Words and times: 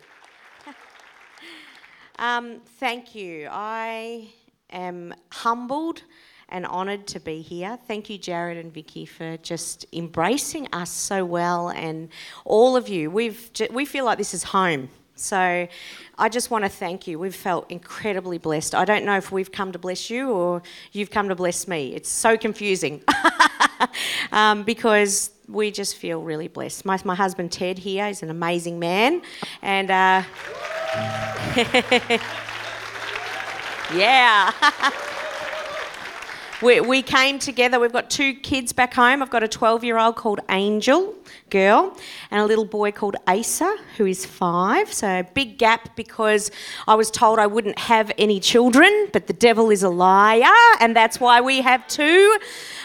Um, 2.19 2.61
thank 2.79 3.15
you. 3.15 3.49
I 3.51 4.29
am 4.69 5.15
humbled 5.33 6.03
and 6.51 6.67
honoured 6.67 7.07
to 7.07 7.21
be 7.21 7.41
here. 7.41 7.79
Thank 7.89 8.11
you, 8.11 8.19
Jared 8.19 8.59
and 8.59 8.71
Vicky, 8.71 9.07
for 9.07 9.39
just 9.39 9.87
embracing 9.95 10.69
us 10.75 10.91
so 10.91 11.25
well, 11.25 11.71
and 11.71 12.11
all 12.45 12.77
of 12.77 12.91
you. 12.91 13.11
We've 13.11 13.51
we 13.71 13.87
feel 13.87 14.05
like 14.05 14.19
this 14.19 14.35
is 14.35 14.43
home. 14.43 14.91
So, 15.15 15.67
I 16.19 16.29
just 16.29 16.51
want 16.51 16.65
to 16.65 16.69
thank 16.69 17.07
you. 17.07 17.19
We've 17.19 17.35
felt 17.35 17.71
incredibly 17.71 18.37
blessed. 18.37 18.75
I 18.75 18.85
don't 18.85 19.07
know 19.07 19.17
if 19.17 19.33
we've 19.33 19.51
come 19.51 19.73
to 19.73 19.79
bless 19.79 20.11
you 20.11 20.31
or 20.31 20.63
you've 20.93 21.11
come 21.11 21.31
to 21.31 21.35
bless 21.35 21.67
me. 21.67 21.95
It's 21.95 22.11
so 22.11 22.37
confusing 22.37 23.03
um, 24.33 24.63
because 24.63 25.31
we 25.51 25.71
just 25.71 25.97
feel 25.97 26.23
really 26.23 26.49
blessed. 26.49 26.85
My, 26.85 26.99
my 27.05 27.15
husband 27.15 27.53
Ted 27.53 27.79
here 27.79 28.07
is 28.07 28.23
an 28.23 28.31
amazing 28.31 28.79
man, 28.79 29.23
and 29.63 29.91
uh, 29.91 30.23
yeah. 33.95 34.53
we, 36.63 36.81
we 36.81 37.01
came 37.01 37.39
together. 37.39 37.81
We've 37.81 37.93
got 37.93 38.11
two 38.11 38.35
kids 38.35 38.73
back 38.73 38.93
home. 38.93 39.23
I've 39.23 39.31
got 39.31 39.43
a 39.43 39.49
12 39.49 39.83
year 39.83 39.99
old 39.99 40.17
called 40.17 40.41
Angel, 40.51 41.15
girl, 41.49 41.97
and 42.31 42.41
a 42.41 42.45
little 42.45 42.67
boy 42.67 42.93
called 42.93 43.17
Asa, 43.27 43.77
who 43.97 44.05
is 44.05 44.27
five. 44.27 44.93
So, 44.93 45.23
big 45.35 45.57
gap 45.57 45.97
because 45.97 46.51
I 46.87 46.95
was 46.97 47.11
told 47.11 47.39
I 47.39 47.47
wouldn't 47.47 47.79
have 47.79 48.13
any 48.19 48.41
children, 48.41 49.09
but 49.13 49.27
the 49.27 49.33
devil 49.33 49.71
is 49.71 49.83
a 49.83 49.89
liar, 49.89 50.53
and 50.81 50.95
that's 50.95 51.19
why 51.19 51.41
we 51.41 51.63
have 51.63 51.87
two. 51.89 52.39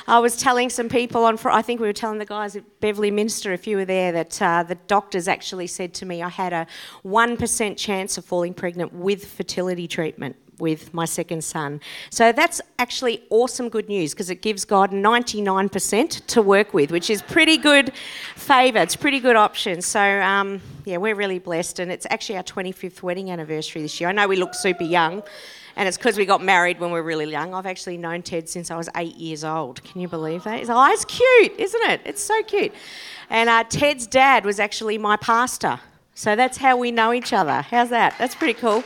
I 0.08 0.20
was 0.20 0.38
telling 0.38 0.70
some 0.70 0.88
people 0.88 1.26
on, 1.26 1.38
I 1.46 1.62
think 1.62 1.82
we 1.82 1.88
were 1.88 1.94
telling 1.94 2.20
the 2.20 2.26
guys 2.26 2.56
at 2.56 2.64
Beverly 2.80 3.12
Minster, 3.12 3.52
if 3.52 3.68
you 3.68 3.78
were 3.78 3.86
there, 3.86 4.12
that 4.14 4.42
uh, 4.42 4.64
the 4.64 4.76
doctors 4.76 5.28
actually 5.28 5.68
said 5.68 5.94
to 5.96 6.06
me 6.06 6.22
I 6.22 6.30
had 6.30 6.54
a 6.54 6.68
1% 7.04 7.78
chance 7.78 8.18
of 8.18 8.24
falling 8.24 8.54
pregnant 8.54 8.94
with 8.94 9.26
fertility 9.26 9.88
treatment 9.88 10.38
with 10.60 10.94
my 10.94 11.06
second 11.06 11.44
son. 11.44 11.82
So 12.10 12.32
that's 12.32 12.62
actually 12.80 13.24
awesome 13.30 13.70
good 13.70 13.90
news 13.90 14.14
because 14.14 14.30
it 14.30 14.42
gives 14.42 14.66
God 14.66 14.92
99% 14.92 16.26
to 16.28 16.42
work 16.42 16.74
with, 16.74 16.92
which 16.92 17.10
is 17.10 17.22
pretty 17.22 17.58
good 17.58 17.92
favour. 18.36 18.80
It's 18.80 18.96
pretty 18.96 19.20
good 19.20 19.36
option. 19.36 19.82
So 19.82 20.02
um, 20.22 20.62
yeah, 20.86 20.98
we're 20.98 21.16
really 21.16 21.40
blessed, 21.40 21.80
and 21.80 21.92
it's 21.92 22.06
actually 22.10 22.38
our 22.38 22.44
25th 22.44 23.02
wedding 23.02 23.32
anniversary 23.32 23.82
this 23.82 24.00
year. 24.00 24.10
I 24.10 24.14
know 24.14 24.28
we 24.28 24.38
look 24.38 24.54
super 24.54 24.84
young. 24.84 25.24
And 25.78 25.90
it's 25.90 25.98
because 25.98 26.18
we 26.18 26.26
got 26.26 26.42
married 26.42 26.80
when 26.80 26.92
we 26.92 27.02
were 27.02 27.06
really 27.06 27.30
young. 27.30 27.54
I've 27.54 27.66
actually 27.66 27.98
known 27.98 28.22
Ted 28.22 28.48
since 28.48 28.72
I 28.72 28.78
was 28.78 28.88
eight 28.96 29.18
years 29.18 29.44
old. 29.44 29.84
Can 29.84 30.00
you 30.00 30.08
believe 30.08 30.46
that? 30.46 30.60
His 30.60 30.70
eyes 30.70 31.04
cute, 31.04 31.52
isn't 31.60 31.82
it? 31.90 32.00
It's 32.06 32.24
so 32.24 32.42
cute. 32.44 32.74
And 33.30 33.50
uh, 33.50 33.66
Ted's 33.66 34.08
dad 34.08 34.46
was 34.46 34.58
actually 34.62 34.98
my 34.98 35.18
pastor. 35.18 35.82
So 36.14 36.38
that's 36.38 36.58
how 36.58 36.78
we 36.78 36.92
know 36.92 37.12
each 37.12 37.34
other. 37.34 37.62
How's 37.62 37.90
that? 37.90 38.16
That's 38.18 38.36
pretty 38.36 38.54
cool. 38.54 38.86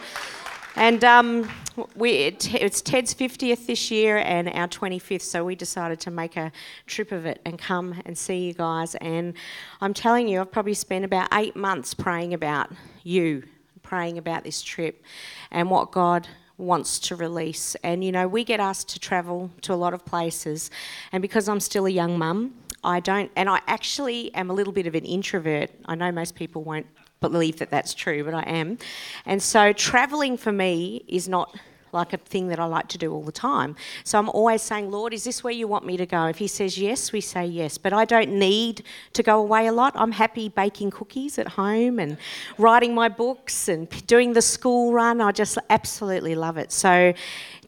And 0.76 1.04
um, 1.04 1.50
we, 1.96 2.12
it's 2.12 2.82
Ted's 2.82 3.14
50th 3.14 3.66
this 3.66 3.92
year 3.92 4.18
and 4.18 4.50
our 4.50 4.68
25th, 4.68 5.22
so 5.22 5.44
we 5.44 5.56
decided 5.56 6.00
to 6.02 6.12
make 6.12 6.38
a 6.38 6.52
trip 6.86 7.12
of 7.12 7.26
it 7.26 7.42
and 7.46 7.58
come 7.58 8.02
and 8.06 8.18
see 8.18 8.46
you 8.46 8.54
guys. 8.54 8.96
And 8.96 9.34
I'm 9.82 9.94
telling 9.94 10.28
you, 10.28 10.42
I've 10.42 10.52
probably 10.52 10.74
spent 10.74 11.06
about 11.06 11.28
eight 11.34 11.56
months 11.56 11.94
praying 11.94 12.34
about 12.34 12.72
you, 13.04 13.44
praying 13.82 14.18
about 14.18 14.44
this 14.44 14.62
trip 14.62 15.04
and 15.52 15.70
what 15.70 15.92
God 15.92 16.28
wants 16.58 17.00
to 17.00 17.16
release. 17.16 17.76
And 17.84 18.04
you 18.04 18.12
know, 18.12 18.28
we 18.28 18.44
get 18.44 18.60
asked 18.60 18.90
to 18.90 19.00
travel 19.00 19.50
to 19.62 19.74
a 19.74 19.76
lot 19.76 19.94
of 19.94 20.06
places, 20.06 20.70
and 21.12 21.22
because 21.22 21.50
I'm 21.50 21.60
still 21.60 21.88
a 21.88 21.92
young 21.92 22.18
mum, 22.18 22.54
I 22.84 23.00
don't, 23.00 23.32
and 23.36 23.50
I 23.50 23.60
actually 23.68 24.34
am 24.36 24.50
a 24.50 24.54
little 24.54 24.74
bit 24.74 24.88
of 24.88 24.96
an 24.96 25.04
introvert. 25.04 25.72
I 25.86 25.96
know 25.96 26.12
most 26.12 26.36
people 26.36 26.64
won't 26.64 26.86
believe 27.22 27.60
that 27.60 27.70
that's 27.70 27.94
true, 27.94 28.24
but 28.24 28.34
I 28.34 28.44
am. 28.44 28.78
And 29.26 29.42
so 29.42 29.74
traveling 29.74 30.38
for 30.38 30.52
me 30.52 31.04
is 31.08 31.28
not 31.28 31.56
like 31.92 32.14
a 32.14 32.18
thing 32.18 32.50
that 32.50 32.60
I 32.60 32.66
like 32.66 32.88
to 32.90 32.98
do 32.98 33.12
all 33.12 33.24
the 33.24 33.32
time. 33.32 33.76
So 34.04 34.20
I'm 34.20 34.30
always 34.30 34.62
saying, 34.62 34.92
Lord, 34.92 35.14
is 35.14 35.24
this 35.24 35.44
where 35.44 35.54
you 35.54 35.68
want 35.68 35.86
me 35.86 35.98
to 35.98 36.06
go? 36.06 36.28
If 36.28 36.38
He 36.38 36.48
says 36.48 36.78
yes, 36.78 37.12
we 37.12 37.22
say 37.22 37.46
yes. 37.46 37.78
But 37.78 37.94
I 37.94 38.06
don't 38.06 38.32
need 38.32 38.84
to 39.14 39.24
go 39.24 39.40
away 39.40 39.68
a 39.68 39.72
lot. 39.72 39.94
I'm 39.96 40.12
happy 40.12 40.50
baking 40.50 40.92
cookies 40.92 41.40
at 41.40 41.48
home 41.48 42.00
and 42.00 42.18
writing 42.58 42.94
my 42.94 43.10
books 43.10 43.68
and 43.68 43.90
doing 44.08 44.34
the 44.34 44.42
school 44.42 44.94
run. 44.94 45.20
I 45.20 45.32
just 45.32 45.58
absolutely 45.70 46.36
love 46.36 46.58
it. 46.58 46.72
So 46.72 47.14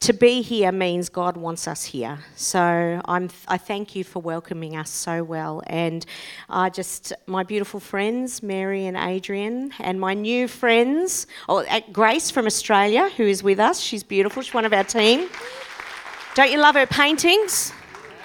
to 0.02 0.14
be 0.14 0.42
here 0.42 0.72
means 0.72 1.10
God 1.10 1.38
wants 1.38 1.68
us 1.68 1.86
here. 1.86 2.18
So 2.36 3.02
I'm, 3.06 3.30
I 3.48 3.58
thank 3.58 3.96
you 3.96 4.04
for 4.04 4.20
welcoming 4.20 4.76
us 4.76 4.90
so 4.90 5.24
well. 5.24 5.62
And 5.68 6.06
I 6.50 6.72
just, 6.72 7.14
my 7.28 7.44
beautiful 7.44 7.80
friends, 7.80 8.42
Mary 8.42 8.88
and 8.88 8.98
Adrian, 8.98 9.72
and 9.80 10.00
my 10.00 10.16
new 10.16 10.48
friends, 10.48 11.28
oh, 11.48 11.64
uh, 11.66 11.82
Grace 11.92 12.32
from 12.32 12.48
Australia, 12.48 13.10
who 13.16 13.24
is 13.24 13.44
with 13.44 13.60
us. 13.60 13.80
She's 13.80 14.04
beautiful. 14.04 14.42
She's 14.42 14.56
one 14.56 14.66
of 14.66 14.74
our 14.74 14.84
team. 14.84 15.30
Don't 16.34 16.52
you 16.52 16.58
love 16.58 16.74
her 16.74 16.88
paintings? 16.88 17.72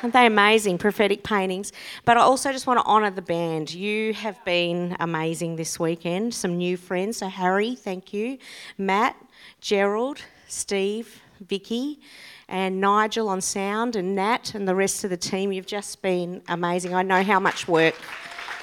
Aren't 0.03 0.15
they 0.15 0.25
amazing, 0.25 0.79
prophetic 0.79 1.25
paintings? 1.25 1.73
But 2.07 2.17
I 2.17 2.21
also 2.21 2.53
just 2.53 2.67
want 2.67 2.81
to 2.81 2.87
honour 2.87 3.11
the 3.11 3.23
band. 3.23 3.73
You 3.75 4.15
have 4.15 4.43
been 4.47 4.97
amazing 4.99 5.57
this 5.57 5.79
weekend. 5.79 6.33
Some 6.33 6.57
new 6.57 6.79
friends. 6.79 7.19
So, 7.19 7.29
Harry, 7.29 7.75
thank 7.75 8.15
you. 8.15 8.39
Matt, 8.79 9.17
Gerald, 9.61 10.23
Steve, 10.49 11.21
Vicky 11.41 12.01
and 12.49 12.81
Nigel 12.81 13.29
on 13.29 13.41
sound 13.41 13.97
and 13.97 14.15
Nat 14.15 14.55
and 14.55 14.67
the 14.67 14.75
rest 14.75 15.05
of 15.05 15.11
the 15.11 15.17
team. 15.17 15.53
You've 15.53 15.67
just 15.67 16.03
been 16.03 16.43
amazing. 16.49 16.95
I 16.95 17.03
know 17.03 17.23
how 17.23 17.41
much 17.41 17.67
work 17.67 17.95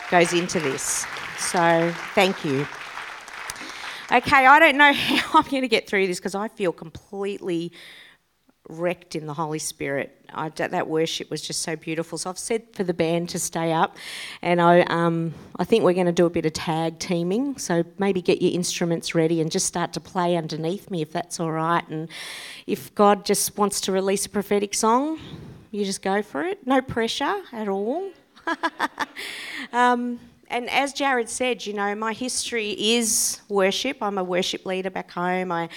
goes 0.09 0.33
into 0.33 0.59
this. 0.59 1.05
So 1.37 1.93
thank 2.13 2.45
you. 2.45 2.67
Okay, 4.11 4.45
I 4.45 4.59
don't 4.59 4.77
know 4.77 4.93
how 4.93 5.39
I'm 5.39 5.49
going 5.49 5.63
to 5.63 5.67
get 5.67 5.87
through 5.87 6.07
this 6.07 6.19
because 6.19 6.35
I 6.35 6.47
feel 6.47 6.71
completely 6.71 7.71
wrecked 8.69 9.15
in 9.15 9.25
the 9.25 9.33
Holy 9.33 9.59
Spirit. 9.59 10.17
I, 10.33 10.49
that 10.49 10.87
worship 10.87 11.29
was 11.29 11.41
just 11.41 11.61
so 11.61 11.75
beautiful. 11.75 12.17
So 12.17 12.29
I've 12.29 12.39
said 12.39 12.63
for 12.73 12.83
the 12.83 12.93
band 12.93 13.29
to 13.29 13.39
stay 13.39 13.71
up, 13.71 13.97
and 14.41 14.61
I, 14.61 14.81
um, 14.81 15.33
I 15.57 15.63
think 15.63 15.83
we're 15.83 15.93
going 15.93 16.07
to 16.07 16.11
do 16.11 16.25
a 16.25 16.29
bit 16.29 16.45
of 16.45 16.53
tag 16.53 16.97
teaming. 16.99 17.57
So 17.57 17.83
maybe 17.99 18.21
get 18.21 18.41
your 18.41 18.51
instruments 18.53 19.13
ready 19.13 19.41
and 19.41 19.51
just 19.51 19.67
start 19.67 19.93
to 19.93 19.99
play 19.99 20.35
underneath 20.35 20.89
me 20.89 21.01
if 21.01 21.11
that's 21.11 21.39
all 21.39 21.51
right. 21.51 21.87
And 21.89 22.09
if 22.65 22.93
God 22.95 23.25
just 23.25 23.57
wants 23.57 23.81
to 23.81 23.91
release 23.91 24.25
a 24.25 24.29
prophetic 24.29 24.73
song, 24.73 25.19
you 25.71 25.85
just 25.85 26.01
go 26.01 26.21
for 26.21 26.43
it. 26.43 26.65
No 26.65 26.81
pressure 26.81 27.41
at 27.51 27.67
all. 27.67 28.11
um, 29.73 30.19
and 30.53 30.69
as 30.69 30.93
Jared 30.93 31.29
said, 31.29 31.65
you 31.65 31.73
know, 31.73 31.95
my 31.95 32.13
history 32.13 32.71
is 32.71 33.41
worship. 33.49 33.97
I'm 34.01 34.19
a 34.19 34.23
worship 34.23 34.65
leader 34.65 34.91
back 34.91 35.09
home. 35.11 35.51
I 35.51 35.67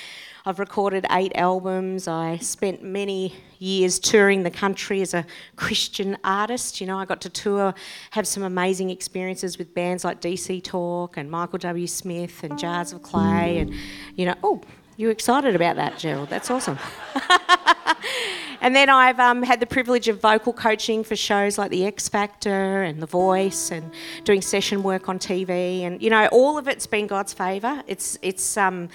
I've 0.44 0.60
recorded 0.60 1.06
eight 1.10 1.32
albums. 1.34 2.06
I 2.06 2.37
spent 2.37 2.81
many 2.84 3.34
years 3.59 3.98
touring 3.98 4.44
the 4.44 4.50
country 4.50 5.00
as 5.00 5.12
a 5.14 5.26
Christian 5.56 6.16
artist. 6.22 6.81
You 6.81 6.87
know, 6.87 6.98
I 6.98 7.04
got 7.04 7.20
to 7.22 7.31
tour, 7.31 7.75
have 8.10 8.28
some 8.28 8.44
amazing 8.44 8.91
experiences 8.91 9.59
with 9.59 9.75
bands 9.75 10.04
like 10.04 10.20
DC 10.20 10.62
Talk 10.62 11.16
and 11.16 11.28
Michael 11.31 11.58
W. 11.58 11.88
Smith 11.88 12.44
and 12.44 12.56
Jars 12.56 12.93
of 12.93 13.03
Clay. 13.03 13.58
And, 13.58 13.75
you 14.14 14.26
know, 14.26 14.34
oh, 14.44 14.60
you're 14.97 15.10
excited 15.10 15.56
about 15.56 15.76
that, 15.76 15.98
Gerald. 15.98 16.28
That's 16.28 16.48
awesome. 16.50 16.78
And 18.66 18.75
then 18.75 18.91
I've 18.91 19.21
um, 19.21 19.44
had 19.44 19.60
the 19.60 19.66
privilege 19.66 20.09
of 20.09 20.21
vocal 20.21 20.53
coaching 20.53 21.04
for 21.04 21.15
shows 21.15 21.56
like 21.56 21.71
The 21.71 21.87
X 21.87 22.09
Factor 22.09 22.82
and 22.82 23.00
The 23.00 23.06
Voice 23.06 23.71
and 23.71 23.93
doing 24.25 24.43
session 24.43 24.82
work 24.82 25.09
on 25.09 25.21
TV. 25.21 25.82
And, 25.82 26.03
you 26.03 26.10
know, 26.10 26.27
all 26.32 26.59
of 26.59 26.66
it's 26.66 26.84
been 26.84 27.06
God's 27.06 27.32
favour. 27.32 27.84
It's, 27.87 28.19
it's, 28.22 28.56
um, 28.56 28.88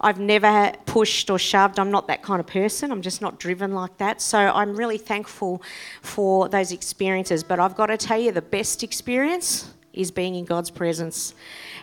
I've 0.00 0.20
never 0.20 0.72
pushed 0.86 1.28
or 1.28 1.40
shoved. 1.40 1.80
I'm 1.80 1.90
not 1.90 2.06
that 2.06 2.22
kind 2.22 2.38
of 2.38 2.46
person. 2.46 2.92
I'm 2.92 3.02
just 3.02 3.20
not 3.20 3.40
driven 3.40 3.72
like 3.72 3.96
that. 3.96 4.20
So 4.20 4.38
I'm 4.38 4.76
really 4.76 4.96
thankful 4.96 5.60
for 6.02 6.48
those 6.48 6.70
experiences. 6.70 7.42
But 7.42 7.58
I've 7.58 7.74
got 7.74 7.86
to 7.86 7.96
tell 7.96 8.20
you, 8.20 8.30
the 8.30 8.42
best 8.42 8.84
experience 8.84 9.74
is 9.96 10.10
being 10.10 10.34
in 10.34 10.44
God's 10.44 10.70
presence 10.70 11.34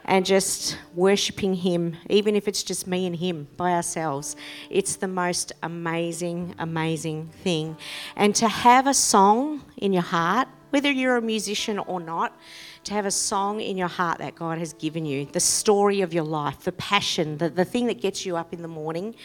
and 0.06 0.26
just 0.26 0.78
worshipping 0.94 1.56
Him, 1.56 1.98
even 2.10 2.36
if 2.36 2.48
it's 2.48 2.64
just 2.64 2.88
me 2.88 3.06
and 3.06 3.16
Him 3.16 3.48
by 3.58 3.72
ourselves. 3.72 4.36
It's 4.70 4.96
the 4.96 5.08
most 5.08 5.54
amazing, 5.64 6.56
amazing 6.60 7.30
thing. 7.44 7.78
And 8.16 8.36
to 8.36 8.48
have 8.48 8.88
a 8.88 8.94
song 8.94 9.64
in 9.78 9.94
your 9.94 10.04
heart, 10.04 10.48
whether 10.70 10.92
you're 10.92 11.18
a 11.18 11.22
musician 11.22 11.80
or 11.80 12.00
not, 12.00 12.38
to 12.86 12.94
have 12.94 13.06
a 13.06 13.12
song 13.12 13.62
in 13.62 13.78
your 13.78 13.88
heart 13.88 14.18
that 14.18 14.36
God 14.36 14.58
has 14.58 14.74
given 14.74 15.06
you, 15.06 15.26
the 15.26 15.40
story 15.40 16.02
of 16.02 16.14
your 16.14 16.24
life, 16.24 16.60
the 16.60 16.72
passion, 16.74 17.38
the, 17.38 17.50
the 17.50 17.66
thing 17.66 17.88
that 17.88 18.02
gets 18.02 18.26
you 18.26 18.36
up 18.36 18.54
in 18.54 18.62
the 18.62 18.68
morning 18.68 19.16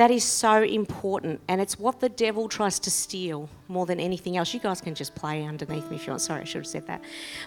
that 0.00 0.10
is 0.10 0.24
so 0.24 0.62
important, 0.62 1.42
and 1.46 1.60
it's 1.60 1.78
what 1.78 2.00
the 2.00 2.08
devil 2.08 2.48
tries 2.48 2.78
to 2.78 2.90
steal 2.90 3.50
more 3.68 3.84
than 3.84 4.00
anything 4.00 4.38
else. 4.38 4.54
You 4.54 4.58
guys 4.60 4.80
can 4.80 4.94
just 4.94 5.14
play 5.14 5.44
underneath 5.44 5.90
me 5.90 5.96
if 5.96 6.06
you 6.06 6.12
want. 6.12 6.22
Sorry, 6.22 6.40
I 6.40 6.44
should 6.44 6.62
have 6.62 6.66
said 6.66 6.86
that. 6.86 7.02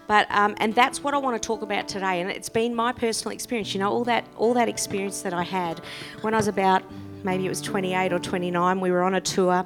But 0.06 0.28
um, 0.30 0.54
and 0.60 0.76
that's 0.76 1.04
what 1.04 1.16
I 1.16 1.18
want 1.18 1.42
to 1.42 1.44
talk 1.44 1.64
about 1.64 1.88
today, 1.88 2.22
and 2.22 2.30
it's 2.30 2.50
been 2.50 2.76
my 2.76 2.92
personal 2.92 3.34
experience. 3.34 3.74
You 3.74 3.80
know, 3.80 3.90
all 3.90 4.04
that 4.04 4.28
all 4.38 4.54
that 4.54 4.70
experience 4.70 5.24
that 5.24 5.34
I 5.34 5.42
had 5.42 5.82
when 6.22 6.36
I 6.36 6.38
was 6.38 6.48
about 6.48 6.84
maybe 7.24 7.48
it 7.48 7.50
was 7.50 7.60
28 7.60 8.14
or 8.14 8.20
29. 8.20 8.80
We 8.80 8.92
were 8.92 9.02
on 9.02 9.16
a 9.16 9.22
tour 9.22 9.66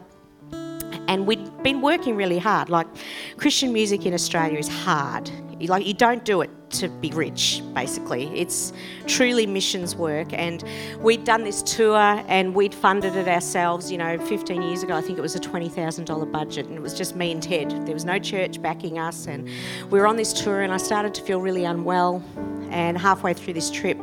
and 1.10 1.28
we'd 1.28 1.64
been 1.64 1.82
working 1.82 2.16
really 2.16 2.38
hard. 2.38 2.70
Like 2.70 2.88
Christian 3.36 3.74
music 3.74 4.06
in 4.06 4.14
Australia 4.14 4.60
is 4.60 4.70
hard. 4.70 5.30
Like 5.60 5.88
you 5.88 5.94
don't 5.94 6.24
do 6.24 6.42
it 6.42 6.50
to 6.70 6.90
be 6.90 7.12
rich, 7.12 7.62
basically. 7.74 8.26
It's 8.38 8.74
truly 9.08 9.46
missions 9.46 9.96
work. 9.96 10.34
And 10.34 10.64
we'd 11.00 11.24
done 11.24 11.44
this 11.44 11.64
tour 11.64 11.98
and 12.28 12.54
we'd 12.54 12.74
funded 12.74 13.16
it 13.16 13.28
ourselves, 13.28 13.92
you 13.92 13.98
know, 13.98 14.20
15 14.20 14.62
years 14.62 14.84
ago. 14.84 14.96
I 14.96 15.02
think 15.02 15.18
it 15.18 15.22
was 15.22 15.36
a 15.36 15.40
$20,000 15.40 16.32
budget 16.32 16.68
and 16.68 16.76
it 16.76 16.82
was 16.82 16.94
just 16.94 17.16
me 17.16 17.32
and 17.32 17.42
Ted. 17.42 17.72
There 17.86 17.94
was 17.94 18.06
no 18.06 18.20
church 18.20 18.62
backing 18.62 19.00
us. 19.00 19.28
And 19.28 19.48
we 19.90 20.00
were 20.00 20.08
on 20.08 20.18
this 20.18 20.34
tour 20.34 20.62
and 20.62 20.74
I 20.74 20.78
started 20.78 21.14
to 21.16 21.22
feel 21.22 21.42
really 21.42 21.64
unwell. 21.64 22.24
And 22.70 22.98
halfway 22.98 23.34
through 23.34 23.54
this 23.54 23.72
trip, 23.72 23.98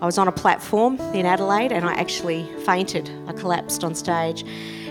I 0.00 0.06
was 0.06 0.16
on 0.16 0.26
a 0.26 0.32
platform 0.32 0.98
in 1.12 1.26
Adelaide 1.26 1.70
and 1.70 1.84
I 1.84 1.92
actually 1.94 2.44
fainted. 2.64 3.10
I 3.26 3.32
collapsed 3.32 3.84
on 3.84 3.94
stage. 3.94 4.44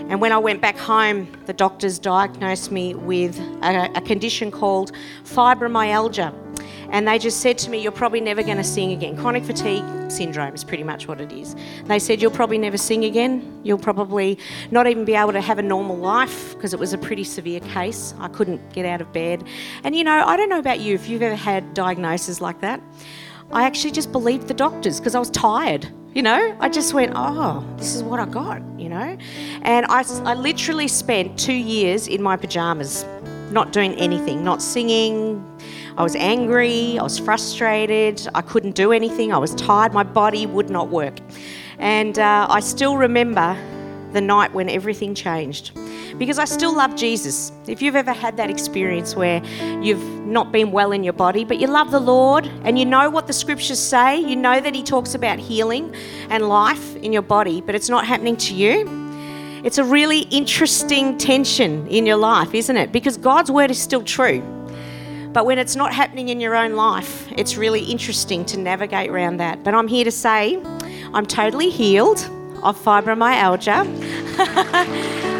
And 0.08 0.20
when 0.20 0.32
I 0.32 0.38
went 0.38 0.60
back 0.60 0.76
home, 0.76 1.26
the 1.46 1.52
doctors 1.52 1.98
diagnosed 1.98 2.70
me 2.70 2.94
with 2.94 3.38
a, 3.62 3.90
a 3.94 4.00
condition 4.00 4.50
called 4.50 4.92
fibromyalgia 5.24 6.32
and 6.90 7.06
they 7.06 7.18
just 7.18 7.40
said 7.40 7.58
to 7.58 7.70
me, 7.70 7.78
You're 7.82 7.92
probably 7.92 8.20
never 8.20 8.42
going 8.42 8.56
to 8.56 8.64
sing 8.64 8.92
again. 8.92 9.16
Chronic 9.16 9.44
fatigue 9.44 9.84
syndrome 10.08 10.54
is 10.54 10.64
pretty 10.64 10.84
much 10.84 11.08
what 11.08 11.20
it 11.20 11.32
is. 11.32 11.56
They 11.84 11.98
said, 11.98 12.22
You'll 12.22 12.30
probably 12.30 12.58
never 12.58 12.76
sing 12.76 13.04
again. 13.04 13.60
You'll 13.64 13.78
probably 13.78 14.38
not 14.70 14.86
even 14.86 15.04
be 15.04 15.14
able 15.14 15.32
to 15.32 15.40
have 15.40 15.58
a 15.58 15.62
normal 15.62 15.96
life 15.96 16.54
because 16.54 16.72
it 16.72 16.78
was 16.78 16.92
a 16.92 16.98
pretty 16.98 17.24
severe 17.24 17.60
case. 17.60 18.14
I 18.18 18.28
couldn't 18.28 18.72
get 18.72 18.86
out 18.86 19.00
of 19.00 19.12
bed. 19.12 19.44
And 19.84 19.96
you 19.96 20.04
know, 20.04 20.24
I 20.24 20.36
don't 20.36 20.48
know 20.48 20.58
about 20.58 20.80
you 20.80 20.94
if 20.94 21.08
you've 21.08 21.22
ever 21.22 21.36
had 21.36 21.74
diagnoses 21.74 22.40
like 22.40 22.60
that. 22.60 22.80
I 23.52 23.64
actually 23.64 23.92
just 23.92 24.12
believed 24.12 24.48
the 24.48 24.54
doctors 24.54 24.98
because 24.98 25.14
I 25.14 25.18
was 25.18 25.30
tired. 25.30 25.88
You 26.16 26.22
know, 26.22 26.56
I 26.60 26.70
just 26.70 26.94
went, 26.94 27.12
oh, 27.14 27.62
this 27.76 27.94
is 27.94 28.02
what 28.02 28.18
I 28.18 28.24
got, 28.24 28.62
you 28.80 28.88
know? 28.88 29.18
And 29.60 29.84
I, 29.84 30.02
I 30.24 30.32
literally 30.32 30.88
spent 30.88 31.38
two 31.38 31.52
years 31.52 32.08
in 32.08 32.22
my 32.22 32.38
pajamas, 32.38 33.04
not 33.50 33.70
doing 33.70 33.92
anything, 33.96 34.42
not 34.42 34.62
singing, 34.62 35.44
I 35.98 36.02
was 36.02 36.16
angry, 36.16 36.98
I 36.98 37.02
was 37.02 37.18
frustrated, 37.18 38.26
I 38.34 38.40
couldn't 38.40 38.74
do 38.74 38.92
anything, 38.92 39.30
I 39.30 39.36
was 39.36 39.54
tired, 39.56 39.92
my 39.92 40.04
body 40.04 40.46
would 40.46 40.70
not 40.70 40.88
work. 40.88 41.18
And 41.78 42.18
uh, 42.18 42.46
I 42.48 42.60
still 42.60 42.96
remember 42.96 43.54
the 44.12 44.22
night 44.22 44.54
when 44.54 44.70
everything 44.70 45.14
changed 45.14 45.72
because 46.18 46.38
I 46.38 46.44
still 46.44 46.74
love 46.74 46.96
Jesus. 46.96 47.52
If 47.66 47.82
you've 47.82 47.96
ever 47.96 48.12
had 48.12 48.36
that 48.36 48.50
experience 48.50 49.14
where 49.14 49.44
you've 49.82 50.02
not 50.26 50.52
been 50.52 50.72
well 50.72 50.92
in 50.92 51.04
your 51.04 51.12
body, 51.12 51.44
but 51.44 51.58
you 51.58 51.66
love 51.66 51.90
the 51.90 52.00
Lord 52.00 52.46
and 52.64 52.78
you 52.78 52.84
know 52.84 53.10
what 53.10 53.26
the 53.26 53.32
scriptures 53.32 53.80
say, 53.80 54.18
you 54.18 54.36
know 54.36 54.60
that 54.60 54.74
He 54.74 54.82
talks 54.82 55.14
about 55.14 55.38
healing 55.38 55.94
and 56.30 56.48
life 56.48 56.96
in 56.96 57.12
your 57.12 57.22
body, 57.22 57.60
but 57.60 57.74
it's 57.74 57.88
not 57.88 58.06
happening 58.06 58.36
to 58.38 58.54
you. 58.54 59.06
It's 59.64 59.78
a 59.78 59.84
really 59.84 60.20
interesting 60.30 61.18
tension 61.18 61.86
in 61.88 62.06
your 62.06 62.16
life, 62.16 62.54
isn't 62.54 62.76
it? 62.76 62.92
Because 62.92 63.16
God's 63.16 63.50
word 63.50 63.70
is 63.70 63.80
still 63.80 64.02
true. 64.02 64.40
But 65.32 65.44
when 65.44 65.58
it's 65.58 65.76
not 65.76 65.92
happening 65.92 66.28
in 66.30 66.40
your 66.40 66.56
own 66.56 66.76
life, 66.76 67.26
it's 67.36 67.56
really 67.56 67.84
interesting 67.84 68.44
to 68.46 68.58
navigate 68.58 69.10
around 69.10 69.36
that. 69.38 69.64
But 69.64 69.74
I'm 69.74 69.88
here 69.88 70.04
to 70.04 70.12
say 70.12 70.62
I'm 71.12 71.26
totally 71.26 71.68
healed 71.68 72.20
of 72.62 72.82
fibromyalgia. 72.82 73.84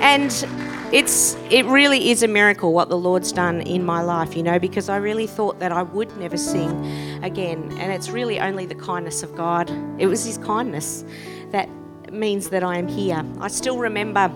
and 0.00 0.46
it's 0.92 1.36
it 1.50 1.64
really 1.66 2.10
is 2.10 2.22
a 2.22 2.28
miracle 2.28 2.72
what 2.72 2.88
the 2.88 2.96
Lord's 2.98 3.32
done 3.32 3.60
in 3.62 3.84
my 3.84 4.02
life, 4.02 4.36
you 4.36 4.42
know, 4.42 4.58
because 4.58 4.88
I 4.88 4.96
really 4.96 5.26
thought 5.26 5.58
that 5.60 5.72
I 5.72 5.82
would 5.82 6.16
never 6.16 6.36
sing 6.36 6.70
again. 7.22 7.70
And 7.78 7.92
it's 7.92 8.10
really 8.10 8.40
only 8.40 8.66
the 8.66 8.74
kindness 8.74 9.22
of 9.22 9.34
God. 9.36 9.70
It 9.98 10.06
was 10.06 10.24
his 10.24 10.38
kindness 10.38 11.04
that 11.50 11.68
means 12.12 12.48
that 12.50 12.64
I 12.64 12.76
am 12.76 12.88
here. 12.88 13.24
I 13.40 13.48
still 13.48 13.78
remember 13.78 14.32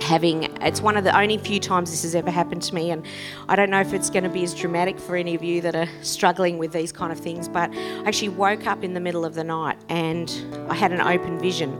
having 0.00 0.44
it's 0.62 0.80
one 0.80 0.96
of 0.96 1.04
the 1.04 1.16
only 1.16 1.38
few 1.38 1.60
times 1.60 1.90
this 1.90 2.02
has 2.02 2.14
ever 2.14 2.30
happened 2.30 2.62
to 2.62 2.74
me 2.74 2.90
and 2.90 3.06
i 3.48 3.54
don't 3.54 3.70
know 3.70 3.80
if 3.80 3.92
it's 3.92 4.10
going 4.10 4.24
to 4.24 4.30
be 4.30 4.42
as 4.42 4.54
dramatic 4.54 4.98
for 4.98 5.14
any 5.14 5.34
of 5.34 5.42
you 5.42 5.60
that 5.60 5.76
are 5.76 5.88
struggling 6.02 6.58
with 6.58 6.72
these 6.72 6.90
kind 6.90 7.12
of 7.12 7.18
things 7.18 7.48
but 7.48 7.70
i 7.70 8.02
actually 8.04 8.28
woke 8.28 8.66
up 8.66 8.82
in 8.82 8.94
the 8.94 8.98
middle 8.98 9.24
of 9.24 9.34
the 9.34 9.44
night 9.44 9.78
and 9.88 10.44
i 10.68 10.74
had 10.74 10.90
an 10.90 11.00
open 11.00 11.38
vision 11.38 11.78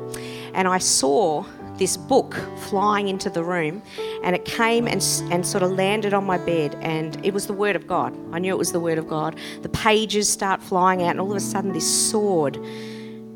and 0.54 0.69
i 0.69 0.78
saw 0.78 1.44
this 1.81 1.97
book 1.97 2.35
flying 2.69 3.09
into 3.09 3.29
the 3.29 3.43
room 3.43 3.82
and 4.23 4.37
it 4.37 4.44
came 4.44 4.87
and, 4.87 5.03
and 5.32 5.44
sort 5.44 5.65
of 5.65 5.73
landed 5.73 6.15
on 6.15 6.25
my 6.25 6.38
bed 6.38 6.77
and 6.82 7.19
it 7.25 7.35
was 7.35 7.47
the 7.47 7.53
word 7.53 7.75
of 7.75 7.87
god. 7.87 8.17
I 8.32 8.38
knew 8.38 8.55
it 8.55 8.59
was 8.59 8.71
the 8.71 8.79
word 8.79 8.99
of 8.99 9.09
god. 9.09 9.37
The 9.62 9.71
pages 9.71 10.29
start 10.29 10.62
flying 10.62 11.03
out 11.03 11.11
and 11.11 11.21
all 11.21 11.31
of 11.31 11.37
a 11.37 11.41
sudden 11.41 11.73
this 11.73 12.11
sword 12.11 12.59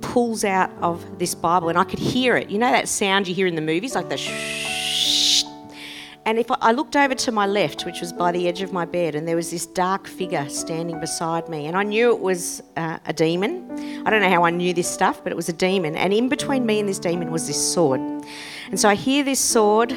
pulls 0.03 0.45
out 0.45 0.71
of 0.83 1.19
this 1.19 1.35
bible 1.35 1.71
and 1.71 1.79
i 1.79 1.85
could 1.85 1.99
hear 1.99 2.37
it. 2.37 2.51
You 2.51 2.59
know 2.59 2.71
that 2.71 2.87
sound 2.87 3.27
you 3.27 3.35
hear 3.35 3.47
in 3.47 3.55
the 3.55 3.63
movies 3.63 3.95
like 3.95 4.11
the 4.11 4.19
shh 4.19 4.74
and 6.27 6.39
if 6.39 6.51
I, 6.51 6.73
looked 6.73 6.97
over 6.97 7.15
to 7.15 7.33
my 7.33 7.47
left, 7.47 7.85
which 7.85 8.01
was 8.01 8.11
by 8.11 8.33
the 8.33 8.49
edge 8.49 8.63
of 8.63 8.73
my 8.73 8.87
bed, 8.87 9.15
and 9.15 9.29
there 9.29 9.37
was 9.37 9.51
this 9.51 9.67
dark 9.67 10.07
figure 10.07 10.49
standing 10.49 10.99
beside 10.99 11.51
me, 11.51 11.67
and 11.67 11.77
I 11.77 11.83
knew 11.83 12.11
it 12.11 12.21
was 12.21 12.63
uh, 12.79 12.99
a 13.05 13.13
demon. 13.13 13.71
I 14.07 14.11
don't 14.11 14.23
know 14.23 14.31
how 14.31 14.43
I 14.43 14.51
knew 14.51 14.73
this 14.73 14.89
stuff, 14.89 15.23
but 15.23 15.33
it 15.33 15.37
was 15.37 15.51
a 15.51 15.53
demon. 15.53 15.97
And 15.97 16.15
in 16.15 16.31
between 16.31 16.65
me 16.65 16.81
and 16.81 16.89
this 16.89 16.99
demon 16.99 17.31
was 17.31 17.47
this 17.47 17.73
sword. 17.73 18.01
And 18.01 18.81
so 18.81 18.89
I 18.89 18.95
hear 18.95 19.23
this 19.23 19.39
sword 19.39 19.95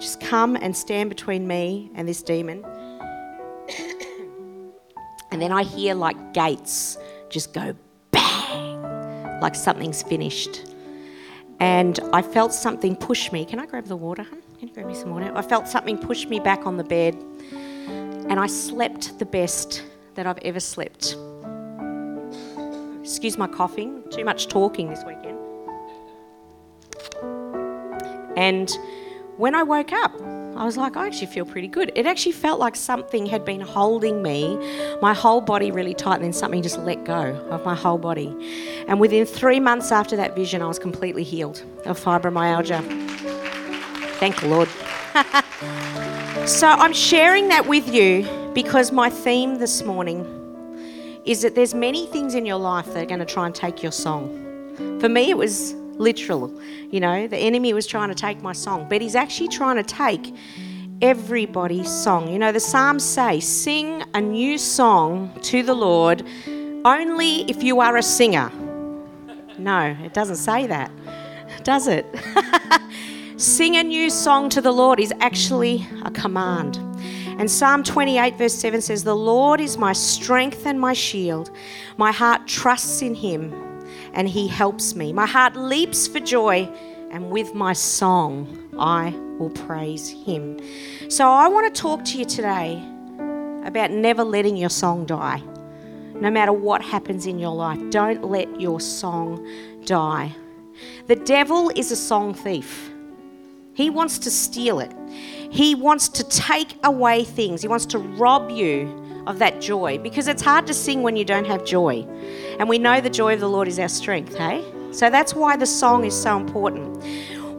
just 0.00 0.20
come 0.20 0.56
and 0.56 0.76
stand 0.76 1.10
between 1.10 1.46
me 1.46 1.92
and 1.94 2.08
this 2.08 2.22
demon. 2.22 2.64
and 5.30 5.40
then 5.40 5.52
I 5.52 5.62
hear 5.62 5.94
like 5.94 6.34
gates 6.34 6.98
just 7.30 7.52
go 7.52 7.72
bang, 8.10 9.40
like 9.40 9.54
something's 9.54 10.02
finished. 10.02 10.74
And 11.60 12.00
I 12.12 12.22
felt 12.22 12.52
something 12.52 12.96
push 12.96 13.30
me. 13.30 13.44
Can 13.44 13.60
I 13.60 13.66
grab 13.66 13.86
the 13.86 13.96
water, 13.96 14.24
hun? 14.24 14.42
Can 14.58 14.66
you 14.66 14.74
grab 14.74 14.86
me 14.86 14.94
some 14.94 15.10
water? 15.10 15.30
I 15.36 15.42
felt 15.42 15.68
something 15.68 15.96
push 15.96 16.26
me 16.26 16.40
back 16.40 16.66
on 16.66 16.78
the 16.78 16.84
bed, 16.84 17.14
and 18.28 18.40
I 18.40 18.48
slept 18.48 19.16
the 19.20 19.24
best 19.24 19.84
that 20.14 20.26
I've 20.26 20.38
ever 20.38 20.58
slept. 20.58 21.16
Excuse 23.00 23.38
my 23.38 23.46
coughing, 23.46 24.02
too 24.10 24.24
much 24.24 24.48
talking 24.48 24.90
this 24.90 25.04
weekend. 25.04 25.38
And 28.36 28.68
when 29.36 29.54
I 29.54 29.62
woke 29.62 29.92
up, 29.92 30.20
I 30.56 30.64
was 30.64 30.76
like, 30.76 30.96
I 30.96 31.06
actually 31.06 31.28
feel 31.28 31.44
pretty 31.44 31.68
good. 31.68 31.92
It 31.94 32.04
actually 32.04 32.32
felt 32.32 32.58
like 32.58 32.74
something 32.74 33.26
had 33.26 33.44
been 33.44 33.60
holding 33.60 34.24
me, 34.24 34.56
my 35.00 35.14
whole 35.14 35.40
body 35.40 35.70
really 35.70 35.94
tight, 35.94 36.16
and 36.16 36.24
then 36.24 36.32
something 36.32 36.62
just 36.62 36.80
let 36.80 37.04
go 37.04 37.36
of 37.48 37.64
my 37.64 37.76
whole 37.76 37.98
body. 37.98 38.34
And 38.88 38.98
within 38.98 39.24
three 39.24 39.60
months 39.60 39.92
after 39.92 40.16
that 40.16 40.34
vision, 40.34 40.62
I 40.62 40.66
was 40.66 40.80
completely 40.80 41.22
healed 41.22 41.62
of 41.84 42.00
fibromyalgia. 42.00 43.37
Thank 44.18 44.40
the 44.40 44.48
Lord. 44.48 44.68
so 46.48 46.66
I'm 46.66 46.92
sharing 46.92 47.48
that 47.50 47.68
with 47.68 47.94
you 47.94 48.28
because 48.52 48.90
my 48.90 49.08
theme 49.08 49.58
this 49.60 49.84
morning 49.84 50.26
is 51.24 51.42
that 51.42 51.54
there's 51.54 51.72
many 51.72 52.06
things 52.06 52.34
in 52.34 52.44
your 52.44 52.56
life 52.56 52.86
that 52.86 52.96
are 52.96 53.06
going 53.06 53.20
to 53.20 53.24
try 53.24 53.46
and 53.46 53.54
take 53.54 53.80
your 53.80 53.92
song. 53.92 54.98
For 55.00 55.08
me, 55.08 55.30
it 55.30 55.36
was 55.36 55.72
literal. 55.98 56.52
You 56.90 56.98
know, 56.98 57.28
the 57.28 57.36
enemy 57.36 57.72
was 57.72 57.86
trying 57.86 58.08
to 58.08 58.14
take 58.16 58.42
my 58.42 58.52
song, 58.52 58.88
but 58.88 59.00
he's 59.00 59.14
actually 59.14 59.48
trying 59.48 59.76
to 59.76 59.84
take 59.84 60.34
everybody's 61.00 61.88
song. 61.88 62.28
You 62.28 62.40
know, 62.40 62.50
the 62.50 62.58
Psalms 62.58 63.04
say, 63.04 63.38
sing 63.38 64.02
a 64.14 64.20
new 64.20 64.58
song 64.58 65.32
to 65.42 65.62
the 65.62 65.74
Lord 65.74 66.24
only 66.84 67.42
if 67.42 67.62
you 67.62 67.78
are 67.78 67.96
a 67.96 68.02
singer. 68.02 68.50
No, 69.58 69.96
it 70.02 70.12
doesn't 70.12 70.36
say 70.36 70.66
that, 70.66 70.90
does 71.62 71.86
it? 71.86 72.04
Sing 73.38 73.76
a 73.76 73.84
new 73.84 74.10
song 74.10 74.48
to 74.48 74.60
the 74.60 74.72
Lord 74.72 74.98
is 74.98 75.14
actually 75.20 75.86
a 76.04 76.10
command. 76.10 76.76
And 77.38 77.48
Psalm 77.48 77.84
28, 77.84 78.36
verse 78.36 78.52
7 78.52 78.80
says, 78.80 79.04
The 79.04 79.14
Lord 79.14 79.60
is 79.60 79.78
my 79.78 79.92
strength 79.92 80.66
and 80.66 80.80
my 80.80 80.92
shield. 80.92 81.52
My 81.98 82.10
heart 82.10 82.48
trusts 82.48 83.00
in 83.00 83.14
him, 83.14 83.54
and 84.12 84.28
he 84.28 84.48
helps 84.48 84.96
me. 84.96 85.12
My 85.12 85.26
heart 85.26 85.54
leaps 85.54 86.08
for 86.08 86.18
joy, 86.18 86.68
and 87.12 87.30
with 87.30 87.54
my 87.54 87.74
song 87.74 88.72
I 88.76 89.10
will 89.38 89.50
praise 89.50 90.08
him. 90.08 90.58
So 91.08 91.30
I 91.30 91.46
want 91.46 91.72
to 91.72 91.80
talk 91.80 92.04
to 92.06 92.18
you 92.18 92.24
today 92.24 92.82
about 93.64 93.92
never 93.92 94.24
letting 94.24 94.56
your 94.56 94.68
song 94.68 95.06
die. 95.06 95.40
No 96.16 96.28
matter 96.28 96.52
what 96.52 96.82
happens 96.82 97.24
in 97.24 97.38
your 97.38 97.54
life, 97.54 97.78
don't 97.90 98.24
let 98.24 98.60
your 98.60 98.80
song 98.80 99.46
die. 99.84 100.34
The 101.06 101.14
devil 101.14 101.70
is 101.76 101.92
a 101.92 101.96
song 101.96 102.34
thief. 102.34 102.90
He 103.78 103.90
wants 103.90 104.18
to 104.18 104.30
steal 104.32 104.80
it. 104.80 104.92
He 105.52 105.76
wants 105.76 106.08
to 106.08 106.24
take 106.24 106.74
away 106.82 107.22
things. 107.22 107.62
He 107.62 107.68
wants 107.68 107.86
to 107.86 108.00
rob 108.00 108.50
you 108.50 109.22
of 109.28 109.38
that 109.38 109.60
joy 109.60 109.98
because 109.98 110.26
it's 110.26 110.42
hard 110.42 110.66
to 110.66 110.74
sing 110.74 111.04
when 111.04 111.14
you 111.14 111.24
don't 111.24 111.46
have 111.46 111.64
joy. 111.64 112.04
And 112.58 112.68
we 112.68 112.80
know 112.80 113.00
the 113.00 113.08
joy 113.08 113.34
of 113.34 113.40
the 113.40 113.48
Lord 113.48 113.68
is 113.68 113.78
our 113.78 113.88
strength, 113.88 114.34
hey? 114.34 114.64
So 114.90 115.10
that's 115.10 115.32
why 115.32 115.56
the 115.56 115.64
song 115.64 116.04
is 116.04 116.20
so 116.20 116.36
important. 116.36 117.04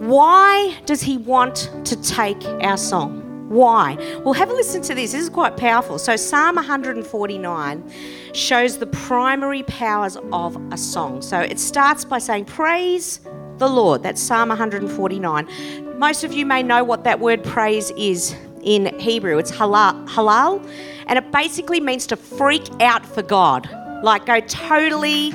Why 0.01 0.77
does 0.85 1.01
he 1.01 1.17
want 1.17 1.71
to 1.85 1.95
take 2.01 2.43
our 2.65 2.75
song? 2.75 3.47
Why? 3.47 3.95
Well, 4.25 4.33
have 4.33 4.49
a 4.49 4.53
listen 4.53 4.81
to 4.81 4.93
this. 4.93 5.13
This 5.13 5.21
is 5.21 5.29
quite 5.29 5.55
powerful. 5.55 5.97
So, 5.99 6.17
Psalm 6.17 6.55
149 6.55 7.91
shows 8.33 8.77
the 8.77 8.87
primary 8.87 9.63
powers 9.63 10.17
of 10.33 10.61
a 10.71 10.77
song. 10.77 11.21
So, 11.21 11.39
it 11.39 11.59
starts 11.59 12.05
by 12.05 12.19
saying, 12.19 12.45
Praise 12.45 13.21
the 13.57 13.67
Lord. 13.67 14.03
That's 14.03 14.21
Psalm 14.21 14.49
149. 14.49 15.88
Most 15.99 16.23
of 16.23 16.31
you 16.31 16.45
may 16.45 16.63
know 16.63 16.81
what 16.81 17.03
that 17.03 17.19
word 17.19 17.43
praise 17.43 17.91
is. 17.97 18.33
in 18.61 18.97
Hebrew. 18.99 19.37
It's 19.37 19.51
halal, 19.51 20.07
halal, 20.07 20.65
and 21.07 21.17
it 21.17 21.29
basically 21.31 21.79
means 21.79 22.07
to 22.07 22.15
freak 22.15 22.63
out 22.81 23.05
for 23.05 23.21
God, 23.21 23.69
like 24.01 24.25
go 24.25 24.39
totally 24.39 25.33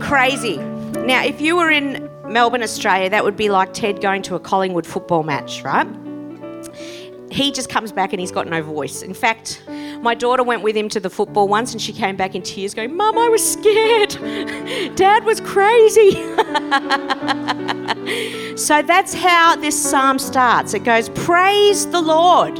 crazy. 0.00 0.56
Now, 0.56 1.22
if 1.22 1.40
you 1.40 1.56
were 1.56 1.70
in 1.70 2.08
Melbourne, 2.26 2.62
Australia, 2.62 3.10
that 3.10 3.24
would 3.24 3.36
be 3.36 3.48
like 3.50 3.74
Ted 3.74 4.00
going 4.00 4.22
to 4.22 4.34
a 4.34 4.40
Collingwood 4.40 4.86
football 4.86 5.22
match, 5.22 5.62
right? 5.62 5.86
He 7.30 7.52
just 7.52 7.68
comes 7.68 7.92
back 7.92 8.12
and 8.12 8.20
he's 8.20 8.32
got 8.32 8.46
no 8.46 8.62
voice. 8.62 9.02
In 9.02 9.14
fact, 9.14 9.62
my 10.06 10.14
daughter 10.14 10.44
went 10.44 10.62
with 10.62 10.76
him 10.76 10.88
to 10.88 11.00
the 11.00 11.10
football 11.10 11.48
once 11.48 11.72
and 11.72 11.82
she 11.82 11.92
came 11.92 12.14
back 12.14 12.36
in 12.36 12.42
tears 12.42 12.74
going, 12.74 12.96
Mum, 12.96 13.18
I 13.18 13.28
was 13.28 13.44
scared. 13.44 14.10
Dad 14.94 15.24
was 15.24 15.40
crazy. 15.40 16.12
so 18.56 18.82
that's 18.82 19.14
how 19.14 19.56
this 19.56 19.76
psalm 19.76 20.20
starts. 20.20 20.74
It 20.74 20.84
goes, 20.84 21.08
Praise 21.08 21.88
the 21.88 22.00
Lord. 22.00 22.56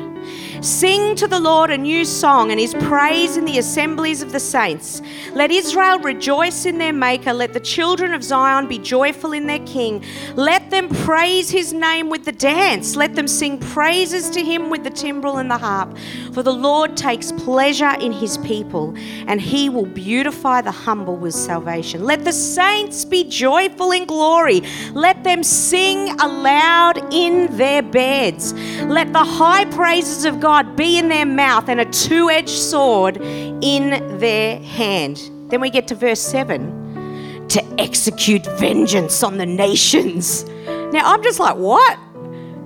Sing 0.62 1.14
to 1.16 1.26
the 1.26 1.38
Lord 1.38 1.70
a 1.70 1.76
new 1.76 2.04
song 2.04 2.50
and 2.50 2.58
his 2.58 2.72
praise 2.74 3.36
in 3.36 3.44
the 3.44 3.58
assemblies 3.58 4.22
of 4.22 4.32
the 4.32 4.40
saints. 4.40 5.02
Let 5.34 5.50
Israel 5.50 5.98
rejoice 5.98 6.64
in 6.64 6.78
their 6.78 6.94
Maker. 6.94 7.34
Let 7.34 7.52
the 7.52 7.60
children 7.60 8.14
of 8.14 8.24
Zion 8.24 8.66
be 8.66 8.78
joyful 8.78 9.32
in 9.32 9.46
their 9.46 9.58
King. 9.60 10.02
Let 10.34 10.70
them 10.70 10.88
praise 10.88 11.50
his 11.50 11.74
name 11.74 12.08
with 12.08 12.24
the 12.24 12.32
dance. 12.32 12.96
Let 12.96 13.14
them 13.14 13.28
sing 13.28 13.58
praises 13.58 14.30
to 14.30 14.42
him 14.42 14.70
with 14.70 14.82
the 14.82 14.90
timbrel 14.90 15.36
and 15.36 15.50
the 15.50 15.58
harp. 15.58 15.96
For 16.32 16.42
the 16.42 16.54
Lord 16.54 16.96
takes 16.96 17.32
pleasure 17.32 17.94
in 18.00 18.12
his 18.12 18.38
people, 18.38 18.94
and 19.26 19.40
he 19.40 19.68
will 19.68 19.86
beautify 19.86 20.62
the 20.62 20.70
humble 20.70 21.16
with 21.16 21.34
salvation. 21.34 22.04
Let 22.04 22.24
the 22.24 22.32
saints 22.32 23.04
be 23.04 23.24
joyful 23.24 23.92
in 23.92 24.06
glory. 24.06 24.62
Let 24.92 25.22
them 25.22 25.42
sing 25.42 26.18
aloud 26.18 27.12
in 27.12 27.54
their 27.58 27.82
beds. 27.82 28.54
Let 28.84 29.12
the 29.12 29.24
high 29.24 29.66
praises 29.66 30.24
of 30.24 30.40
God 30.40 30.45
be 30.76 30.98
in 30.98 31.08
their 31.08 31.26
mouth 31.26 31.68
and 31.68 31.80
a 31.80 31.84
two 31.84 32.30
edged 32.30 32.48
sword 32.48 33.16
in 33.18 34.18
their 34.18 34.60
hand. 34.60 35.30
Then 35.48 35.60
we 35.60 35.70
get 35.70 35.88
to 35.88 35.94
verse 35.94 36.20
7 36.20 37.46
to 37.48 37.64
execute 37.78 38.44
vengeance 38.58 39.22
on 39.22 39.38
the 39.38 39.46
nations. 39.46 40.44
Now 40.92 41.12
I'm 41.12 41.22
just 41.22 41.38
like, 41.38 41.56
what? 41.56 41.98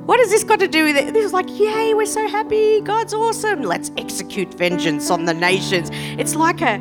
What 0.07 0.19
has 0.19 0.31
this 0.31 0.45
got 0.45 0.59
to 0.61 0.69
do 0.69 0.85
with 0.85 0.97
it? 0.97 1.13
This 1.13 1.25
is 1.25 1.33
like, 1.33 1.47
yay, 1.59 1.95
we're 1.95 2.07
so 2.07 2.27
happy. 2.29 2.81
God's 2.81 3.15
awesome. 3.15 3.63
Let's 3.63 3.91
execute 3.97 4.53
vengeance 4.55 5.11
on 5.11 5.27
the 5.27 5.35
nations. 5.35 5.91
It's 5.93 6.35
like 6.35 6.61
a, 6.63 6.75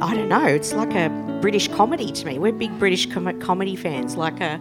I 0.00 0.14
don't 0.14 0.28
know, 0.28 0.46
it's 0.46 0.72
like 0.72 0.94
a 0.94 1.08
British 1.40 1.68
comedy 1.68 2.12
to 2.12 2.26
me. 2.26 2.38
We're 2.38 2.52
big 2.52 2.78
British 2.78 3.06
com- 3.06 3.40
comedy 3.40 3.76
fans, 3.76 4.16
like 4.16 4.40
a, 4.40 4.60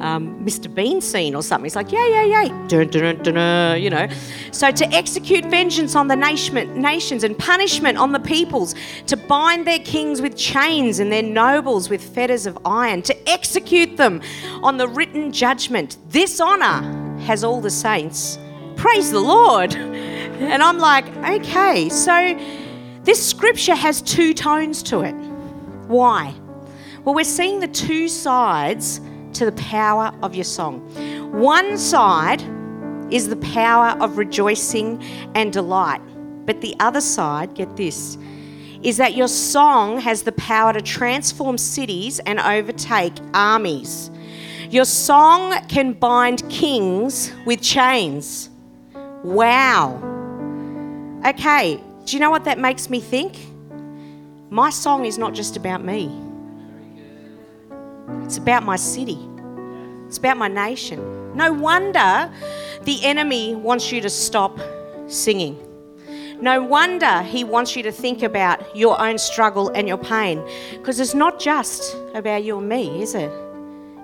um, 0.00 0.44
Mr. 0.44 0.72
Bean 0.72 1.00
scene 1.00 1.34
or 1.34 1.42
something. 1.42 1.66
It's 1.66 1.76
like, 1.76 1.92
yeah, 1.92 2.06
yeah, 2.06 2.24
yeah, 2.24 2.66
dun, 2.68 2.88
dun, 2.88 3.22
dun, 3.22 3.82
you 3.82 3.90
know. 3.90 4.08
So 4.50 4.70
to 4.70 4.86
execute 4.92 5.44
vengeance 5.46 5.94
on 5.94 6.08
the 6.08 6.16
nation, 6.16 6.80
nations 6.80 7.24
and 7.24 7.38
punishment 7.38 7.98
on 7.98 8.12
the 8.12 8.20
peoples, 8.20 8.74
to 9.06 9.16
bind 9.16 9.66
their 9.66 9.78
kings 9.78 10.20
with 10.22 10.36
chains 10.36 10.98
and 10.98 11.12
their 11.12 11.22
nobles 11.22 11.88
with 11.90 12.02
fetters 12.02 12.46
of 12.46 12.58
iron, 12.64 13.02
to 13.02 13.28
execute 13.28 13.96
them 13.96 14.20
on 14.62 14.76
the 14.76 14.88
written 14.88 15.32
judgment. 15.32 15.98
This 16.08 16.40
honour 16.40 17.18
has 17.20 17.44
all 17.44 17.60
the 17.60 17.70
saints. 17.70 18.38
Praise 18.76 19.12
the 19.12 19.20
Lord. 19.20 19.74
And 19.74 20.62
I'm 20.62 20.78
like, 20.78 21.06
okay, 21.18 21.88
so 21.88 22.38
this 23.04 23.24
scripture 23.24 23.74
has 23.74 24.02
two 24.02 24.34
tones 24.34 24.82
to 24.84 25.00
it. 25.02 25.14
Why? 25.86 26.34
Well, 27.04 27.14
we're 27.14 27.24
seeing 27.24 27.60
the 27.60 27.68
two 27.68 28.08
sides 28.08 29.00
to 29.34 29.44
the 29.44 29.52
power 29.52 30.12
of 30.22 30.34
your 30.34 30.44
song. 30.44 30.80
One 31.32 31.78
side 31.78 32.42
is 33.10 33.28
the 33.28 33.36
power 33.36 33.96
of 34.02 34.18
rejoicing 34.18 35.02
and 35.34 35.52
delight, 35.52 36.00
but 36.46 36.60
the 36.60 36.74
other 36.80 37.00
side, 37.00 37.54
get 37.54 37.76
this, 37.76 38.16
is 38.82 38.96
that 38.96 39.14
your 39.14 39.28
song 39.28 39.98
has 40.00 40.22
the 40.22 40.32
power 40.32 40.72
to 40.72 40.80
transform 40.80 41.56
cities 41.58 42.18
and 42.20 42.40
overtake 42.40 43.12
armies. 43.32 44.10
Your 44.70 44.84
song 44.84 45.52
can 45.68 45.92
bind 45.92 46.48
kings 46.48 47.32
with 47.44 47.60
chains. 47.60 48.50
Wow. 49.22 50.00
Okay, 51.26 51.80
do 52.04 52.16
you 52.16 52.20
know 52.20 52.30
what 52.30 52.44
that 52.44 52.58
makes 52.58 52.90
me 52.90 52.98
think? 52.98 53.38
My 54.50 54.70
song 54.70 55.04
is 55.04 55.18
not 55.18 55.34
just 55.34 55.56
about 55.56 55.84
me. 55.84 56.10
It's 58.24 58.38
about 58.38 58.62
my 58.64 58.76
city. 58.76 59.18
It's 60.06 60.18
about 60.18 60.36
my 60.36 60.48
nation. 60.48 61.34
No 61.34 61.52
wonder 61.52 62.30
the 62.82 63.04
enemy 63.04 63.54
wants 63.54 63.90
you 63.90 64.00
to 64.00 64.10
stop 64.10 64.58
singing. 65.06 65.58
No 66.40 66.62
wonder 66.62 67.22
he 67.22 67.44
wants 67.44 67.76
you 67.76 67.82
to 67.84 67.92
think 67.92 68.22
about 68.22 68.76
your 68.76 69.00
own 69.00 69.16
struggle 69.16 69.68
and 69.70 69.86
your 69.86 69.96
pain. 69.96 70.42
Because 70.72 70.98
it's 70.98 71.14
not 71.14 71.38
just 71.38 71.96
about 72.14 72.42
you 72.42 72.58
and 72.58 72.68
me, 72.68 73.00
is 73.00 73.14
it? 73.14 73.30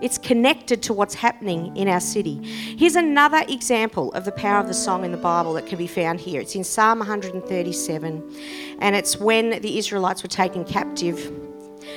It's 0.00 0.18
connected 0.18 0.80
to 0.84 0.92
what's 0.92 1.14
happening 1.14 1.76
in 1.76 1.88
our 1.88 1.98
city. 1.98 2.40
Here's 2.78 2.94
another 2.94 3.44
example 3.48 4.12
of 4.12 4.24
the 4.24 4.30
power 4.30 4.60
of 4.60 4.68
the 4.68 4.74
song 4.74 5.04
in 5.04 5.10
the 5.10 5.18
Bible 5.18 5.52
that 5.54 5.66
can 5.66 5.76
be 5.76 5.88
found 5.88 6.20
here. 6.20 6.40
It's 6.40 6.54
in 6.54 6.62
Psalm 6.62 7.00
137, 7.00 8.36
and 8.78 8.94
it's 8.94 9.18
when 9.18 9.60
the 9.60 9.76
Israelites 9.76 10.22
were 10.22 10.28
taken 10.28 10.64
captive 10.64 11.47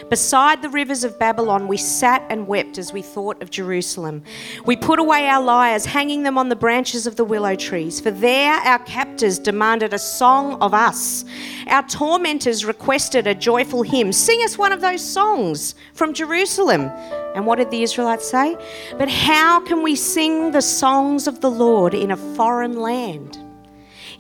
Beside 0.10 0.62
the 0.62 0.70
rivers 0.70 1.04
of 1.04 1.18
Babylon, 1.20 1.68
we 1.68 1.78
sat 1.78 2.26
and 2.30 2.48
wept 2.48 2.78
as 2.78 2.92
we 2.92 3.02
thought 3.02 3.42
of 3.42 3.50
Jerusalem. 3.50 4.24
We 4.66 4.76
put 4.76 5.00
away 5.00 5.28
our 5.28 5.42
lyres, 5.42 5.86
hanging 5.86 6.24
them 6.24 6.38
on 6.38 6.50
the 6.50 6.56
branches 6.56 7.08
of 7.08 7.16
the 7.16 7.24
willow 7.24 7.56
trees, 7.56 8.00
for 8.00 8.12
there 8.12 8.54
our 8.54 8.80
captors 8.80 9.40
demanded 9.40 9.94
a 9.94 10.00
song 10.00 10.62
of 10.62 10.74
us. 10.74 11.26
Our 11.68 11.84
tormentors 11.84 12.66
requested 12.66 13.28
a 13.28 13.36
joyful 13.36 13.84
hymn. 13.84 14.12
Sing 14.12 14.42
us 14.44 14.58
one 14.58 14.72
of 14.72 14.82
those 14.82 15.04
songs 15.04 15.76
from 15.94 16.14
Jerusalem. 16.14 16.92
And 17.36 17.46
what 17.46 17.58
did 17.58 17.72
the 17.72 17.84
Israelites 17.84 18.30
say? 18.30 18.58
But 18.98 19.10
how 19.10 19.62
can 19.62 19.84
we 19.84 19.96
sing 19.96 20.52
the 20.52 20.62
songs 20.62 21.28
of 21.28 21.42
the 21.42 21.52
Lord 21.52 21.94
in 21.94 22.12
a 22.12 22.18
foreign 22.36 22.80
land? 22.80 23.38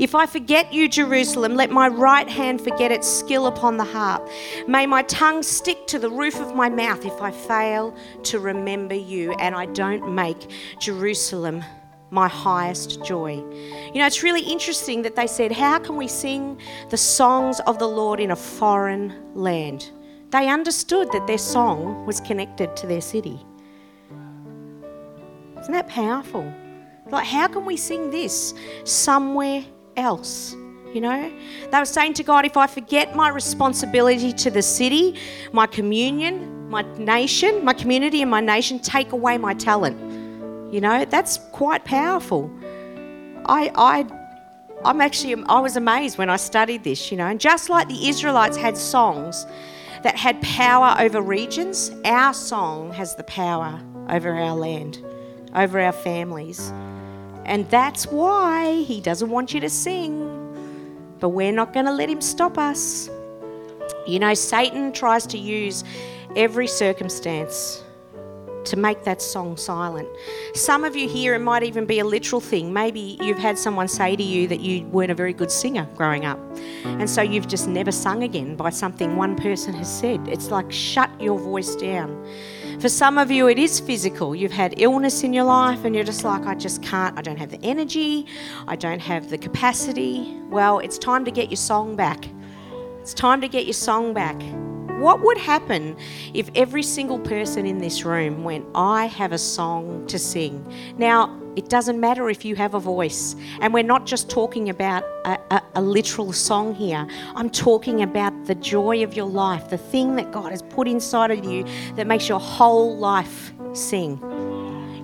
If 0.01 0.15
I 0.15 0.25
forget 0.25 0.74
you, 0.74 0.89
Jerusalem, 0.89 1.53
let 1.53 1.70
my 1.70 1.88
right 1.88 2.27
hand 2.27 2.60
forget 2.60 2.91
its 2.91 3.08
skill 3.08 3.46
upon 3.46 3.77
the 3.77 3.84
harp. 3.84 4.27
May 4.67 4.88
my 4.88 5.03
tongue 5.03 5.43
stick 5.43 5.86
to 5.86 6.00
the 6.00 6.10
roof 6.10 6.39
of 6.39 6.55
my 6.55 6.70
mouth 6.70 7.05
if 7.05 7.22
I 7.22 7.29
fail 7.29 7.96
to 8.24 8.39
remember 8.39 8.96
you 8.96 9.34
and 9.34 9.53
I 9.53 9.67
don't 9.67 10.15
make 10.15 10.50
Jerusalem 10.79 11.63
my 12.10 12.27
highest 12.27 13.05
joy. 13.05 13.43
You 13.93 14.00
know, 14.00 14.08
it's 14.08 14.24
really 14.24 14.41
interesting 14.41 15.03
that 15.03 15.15
they 15.15 15.27
said, 15.27 15.51
How 15.51 15.77
can 15.77 15.98
we 15.98 16.08
sing 16.08 16.60
the 16.89 16.98
songs 16.98 17.60
of 17.67 17.77
the 17.77 17.88
Lord 17.88 18.20
in 18.20 18.31
a 18.31 18.36
foreign 18.36 19.13
land? 19.36 19.91
They 20.31 20.50
understood 20.50 21.12
that 21.12 21.27
their 21.27 21.38
song 21.38 22.08
was 22.08 22.22
connected 22.22 22.75
to 22.77 22.88
their 22.88 23.01
city. 23.01 23.39
Isn't 25.60 25.74
that 25.74 25.88
powerful? 25.88 26.51
Like, 27.12 27.27
how 27.27 27.48
can 27.48 27.65
we 27.65 27.77
sing 27.77 28.10
this 28.10 28.55
somewhere 28.84 29.63
else. 29.98 30.56
You 30.94 31.00
know, 31.00 31.32
they 31.72 31.80
were 31.80 31.86
saying 31.86 32.16
to 32.16 32.24
God, 32.24 32.46
if 32.46 32.58
I 32.58 32.68
forget 32.68 33.16
my 33.16 33.30
responsibility 33.30 34.34
to 34.34 34.52
the 34.52 34.62
city, 34.62 35.16
my 35.54 35.66
communion, 35.66 36.70
my 36.70 36.82
nation, 36.98 37.64
my 37.64 37.74
community, 37.74 38.22
and 38.22 38.30
my 38.30 38.42
nation, 38.42 38.80
take 38.80 39.14
away 39.14 39.38
my 39.38 39.54
talent. 39.54 39.98
You 40.74 40.82
know, 40.82 41.06
that's 41.06 41.38
quite 41.54 41.86
powerful. 41.86 42.52
I, 43.46 43.72
I, 43.76 44.06
I'm 44.84 45.00
actually, 45.00 45.42
I 45.46 45.60
was 45.60 45.78
amazed 45.78 46.18
when 46.18 46.30
I 46.30 46.36
studied 46.36 46.84
this, 46.84 47.10
you 47.10 47.18
know, 47.18 47.28
and 47.28 47.40
just 47.40 47.70
like 47.70 47.88
the 47.88 48.10
Israelites 48.10 48.58
had 48.58 48.78
songs 48.78 49.46
that 50.04 50.18
had 50.18 50.42
power 50.42 50.96
over 51.00 51.22
regions, 51.22 51.92
our 52.04 52.34
song 52.34 52.92
has 52.94 53.16
the 53.16 53.24
power 53.24 53.80
over 54.10 54.36
our 54.36 54.56
land, 54.56 55.04
over 55.54 55.80
our 55.80 55.92
families. 55.92 56.74
And 57.46 57.70
that's 57.70 58.08
why 58.08 58.82
he 58.82 59.02
doesn't 59.02 59.30
want 59.30 59.54
you 59.54 59.60
to 59.62 59.70
sing. 59.70 60.28
But 61.20 61.30
we're 61.30 61.52
not 61.52 61.74
going 61.74 61.86
to 61.86 61.92
let 61.92 62.10
him 62.10 62.22
stop 62.22 62.58
us. 62.58 63.10
You 64.08 64.20
know, 64.20 64.34
Satan 64.34 64.92
tries 64.94 65.28
to 65.28 65.38
use 65.38 65.84
every 66.36 66.68
circumstance 66.68 67.84
to 68.66 68.78
make 68.78 69.04
that 69.04 69.22
song 69.22 69.58
silent. 69.58 70.08
Some 70.54 70.84
of 70.84 70.96
you 70.96 71.08
here, 71.08 71.34
it 71.34 71.40
might 71.40 71.64
even 71.64 71.86
be 71.86 72.00
a 72.00 72.06
literal 72.06 72.42
thing. 72.42 72.72
Maybe 72.74 73.18
you've 73.22 73.40
had 73.40 73.58
someone 73.58 73.88
say 73.88 74.16
to 74.16 74.24
you 74.24 74.48
that 74.48 74.60
you 74.60 74.86
weren't 74.88 75.12
a 75.12 75.16
very 75.16 75.34
good 75.34 75.52
singer 75.52 75.88
growing 75.96 76.26
up. 76.26 76.40
And 76.84 77.10
so 77.10 77.22
you've 77.22 77.48
just 77.48 77.68
never 77.68 77.92
sung 77.92 78.24
again 78.24 78.56
by 78.56 78.70
something 78.70 79.16
one 79.16 79.36
person 79.36 79.74
has 79.74 79.92
said. 79.92 80.28
It's 80.28 80.52
like 80.52 80.72
shut 80.72 81.10
your 81.20 81.40
voice 81.40 81.76
down. 81.76 82.26
For 82.82 82.90
some 82.90 83.20
of 83.20 83.30
you, 83.30 83.48
it 83.48 83.60
is 83.60 83.80
physical. 83.80 84.36
You've 84.36 84.52
had 84.52 84.74
illness 84.82 85.24
in 85.24 85.34
your 85.34 85.44
life 85.44 85.86
and 85.86 85.94
you're 85.94 86.04
just 86.04 86.24
like, 86.24 86.48
I 86.48 86.56
just 86.56 86.82
can't, 86.82 87.16
I 87.16 87.22
don't 87.22 87.38
have 87.38 87.52
the 87.52 87.60
energy, 87.62 88.26
I 88.68 88.76
don't 88.76 89.00
have 89.02 89.30
the 89.30 89.38
capacity. 89.38 90.36
Well, 90.50 90.80
it's 90.80 90.98
time 90.98 91.24
to 91.26 91.32
get 91.32 91.52
your 91.52 91.58
song 91.58 91.96
back. 91.96 92.28
It's 93.00 93.14
time 93.14 93.40
to 93.42 93.48
get 93.48 93.68
your 93.68 93.74
song 93.74 94.16
back. 94.16 94.42
What 95.01 95.22
would 95.22 95.39
happen 95.39 95.98
if 96.36 96.51
every 96.53 96.84
single 96.84 97.17
person 97.17 97.65
in 97.65 97.79
this 97.79 98.05
room 98.05 98.43
went, 98.43 98.67
I 98.75 99.08
have 99.08 99.31
a 99.31 99.38
song 99.39 100.05
to 100.05 100.20
sing? 100.20 100.63
Now, 100.98 101.38
It 101.58 101.67
doesn't 101.67 102.00
matter 102.00 102.29
if 102.29 102.46
you 102.46 102.55
have 102.55 102.75
a 102.75 102.79
voice. 102.79 103.36
And 103.60 103.74
we're 103.74 103.84
not 103.84 104.05
just 104.05 104.29
talking 104.29 104.70
about 104.70 105.03
a, 105.25 105.38
a, 105.50 105.62
a, 105.75 105.81
literal 105.81 106.31
song 106.31 106.74
here. 106.74 107.05
I'm 107.36 107.50
talking 107.50 108.03
about 108.03 108.46
the 108.46 108.55
joy 108.55 109.03
of 109.03 109.15
your 109.15 109.25
life, 109.25 109.70
the 109.70 109.77
thing 109.77 110.15
that 110.15 110.31
God 110.31 110.51
has 110.51 110.62
put 110.62 110.88
inside 110.88 111.29
of 111.29 111.43
you 111.43 111.65
that 111.98 112.08
makes 112.08 112.29
your 112.29 112.39
whole 112.39 112.96
life 112.96 113.51
sing. 113.74 114.17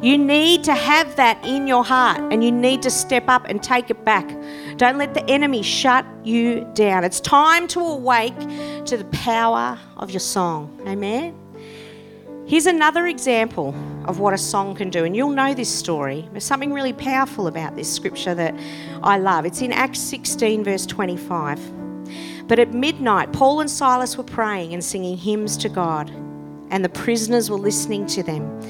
You 0.01 0.17
need 0.17 0.63
to 0.65 0.75
have 0.75 1.15
that 1.15 1.43
in 1.43 1.65
your 1.65 1.83
heart 1.83 2.19
and 2.31 2.43
you 2.43 2.51
need 2.51 2.83
to 2.83 2.91
step 2.91 3.27
up 3.27 3.45
and 3.49 3.61
take 3.63 3.89
it 3.89 4.05
back. 4.05 4.29
Don't 4.77 4.99
let 4.99 5.15
the 5.15 5.27
enemy 5.27 5.63
shut 5.63 6.05
you 6.23 6.69
down. 6.75 7.03
It's 7.03 7.19
time 7.19 7.67
to 7.69 7.79
awake 7.79 8.37
to 8.85 8.95
the 8.95 9.05
power 9.11 9.79
of 9.97 10.11
your 10.11 10.19
song. 10.19 10.79
Amen. 10.87 11.35
Here's 12.45 12.67
another 12.67 13.07
example 13.07 13.75
of 14.05 14.19
what 14.19 14.35
a 14.35 14.37
song 14.37 14.75
can 14.75 14.91
do, 14.91 15.03
and 15.03 15.15
you'll 15.15 15.31
know 15.31 15.55
this 15.55 15.67
story. 15.67 16.29
There's 16.31 16.45
something 16.45 16.71
really 16.71 16.93
powerful 16.93 17.47
about 17.47 17.75
this 17.75 17.91
scripture 17.93 18.35
that 18.35 18.55
I 19.01 19.17
love. 19.17 19.45
It's 19.45 19.61
in 19.61 19.73
Acts 19.73 19.99
16, 19.99 20.63
verse 20.63 20.85
25. 20.85 22.47
But 22.47 22.59
at 22.59 22.73
midnight, 22.73 23.33
Paul 23.33 23.59
and 23.59 23.69
Silas 23.69 24.15
were 24.15 24.23
praying 24.23 24.73
and 24.73 24.85
singing 24.85 25.17
hymns 25.17 25.57
to 25.57 25.69
God, 25.69 26.09
and 26.69 26.85
the 26.85 26.89
prisoners 26.89 27.49
were 27.49 27.57
listening 27.57 28.05
to 28.05 28.21
them. 28.21 28.61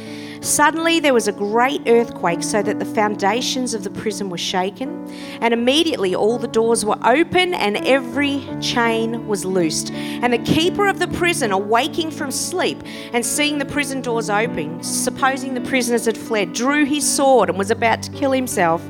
Suddenly 0.47 1.01
there 1.01 1.13
was 1.13 1.27
a 1.27 1.33
great 1.33 1.81
earthquake, 1.87 2.41
so 2.41 2.63
that 2.63 2.79
the 2.79 2.85
foundations 2.85 3.73
of 3.73 3.83
the 3.83 3.89
prison 3.89 4.29
were 4.29 4.37
shaken, 4.37 5.05
and 5.41 5.53
immediately 5.53 6.15
all 6.15 6.37
the 6.37 6.47
doors 6.47 6.85
were 6.85 6.97
open 7.03 7.53
and 7.53 7.75
every 7.85 8.47
chain 8.61 9.27
was 9.27 9.43
loosed. 9.43 9.91
And 9.91 10.31
the 10.31 10.37
keeper 10.39 10.87
of 10.87 10.99
the 10.99 11.09
prison, 11.09 11.51
awaking 11.51 12.11
from 12.11 12.31
sleep 12.31 12.81
and 13.11 13.25
seeing 13.25 13.57
the 13.57 13.65
prison 13.65 14.01
doors 14.01 14.29
open, 14.29 14.81
supposing 14.81 15.53
the 15.53 15.61
prisoners 15.61 16.05
had 16.05 16.17
fled, 16.17 16.53
drew 16.53 16.85
his 16.85 17.05
sword 17.07 17.49
and 17.49 17.57
was 17.57 17.69
about 17.69 18.01
to 18.03 18.11
kill 18.11 18.31
himself. 18.31 18.81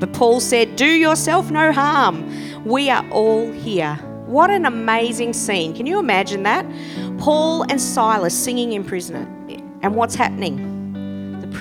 But 0.00 0.12
Paul 0.14 0.40
said, 0.40 0.74
Do 0.74 0.88
yourself 0.88 1.48
no 1.48 1.70
harm. 1.70 2.64
We 2.64 2.90
are 2.90 3.08
all 3.10 3.52
here. 3.52 3.94
What 4.26 4.50
an 4.50 4.66
amazing 4.66 5.32
scene. 5.32 5.76
Can 5.76 5.86
you 5.86 6.00
imagine 6.00 6.42
that? 6.42 6.66
Paul 7.18 7.62
and 7.70 7.80
Silas 7.80 8.36
singing 8.36 8.72
in 8.72 8.82
prison. 8.82 9.78
And 9.80 9.94
what's 9.94 10.16
happening? 10.16 10.73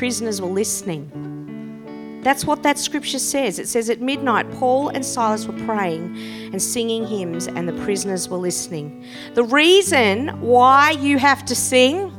Prisoners 0.03 0.41
were 0.41 0.49
listening. 0.49 2.19
That's 2.23 2.43
what 2.43 2.61
that 2.63 2.77
scripture 2.77 3.19
says. 3.19 3.57
It 3.57 3.69
says 3.69 3.89
at 3.89 4.01
midnight, 4.01 4.51
Paul 4.51 4.89
and 4.89 5.05
Silas 5.05 5.47
were 5.47 5.57
praying 5.65 6.17
and 6.51 6.61
singing 6.61 7.07
hymns, 7.07 7.47
and 7.47 7.69
the 7.69 7.85
prisoners 7.85 8.27
were 8.27 8.35
listening. 8.35 9.05
The 9.33 9.45
reason 9.45 10.41
why 10.41 10.91
you 10.91 11.19
have 11.19 11.45
to 11.45 11.55
sing 11.55 12.11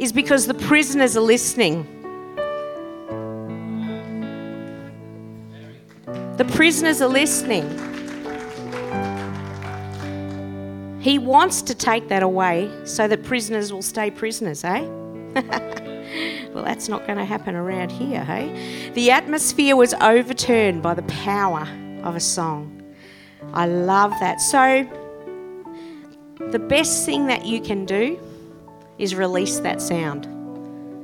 is 0.00 0.12
because 0.12 0.48
the 0.48 0.54
prisoners 0.54 1.16
are 1.16 1.20
listening. 1.20 1.86
The 6.38 6.50
prisoners 6.56 7.00
are 7.00 7.06
listening. 7.06 7.68
He 11.00 11.20
wants 11.20 11.62
to 11.62 11.74
take 11.76 12.08
that 12.08 12.24
away 12.24 12.68
so 12.84 13.06
that 13.06 13.22
prisoners 13.22 13.72
will 13.72 13.82
stay 13.82 14.10
prisoners, 14.10 14.64
eh? 14.64 14.84
Well, 16.52 16.64
that's 16.64 16.88
not 16.88 17.06
going 17.06 17.18
to 17.18 17.24
happen 17.24 17.54
around 17.54 17.90
here, 17.90 18.24
hey? 18.24 18.90
The 18.94 19.10
atmosphere 19.10 19.76
was 19.76 19.94
overturned 19.94 20.82
by 20.82 20.94
the 20.94 21.02
power 21.02 21.68
of 22.02 22.16
a 22.16 22.20
song. 22.20 22.82
I 23.52 23.66
love 23.66 24.12
that. 24.20 24.40
So, 24.40 24.88
the 26.50 26.58
best 26.58 27.04
thing 27.04 27.26
that 27.26 27.46
you 27.46 27.60
can 27.60 27.84
do 27.84 28.18
is 28.98 29.14
release 29.14 29.60
that 29.60 29.80
sound, 29.80 30.26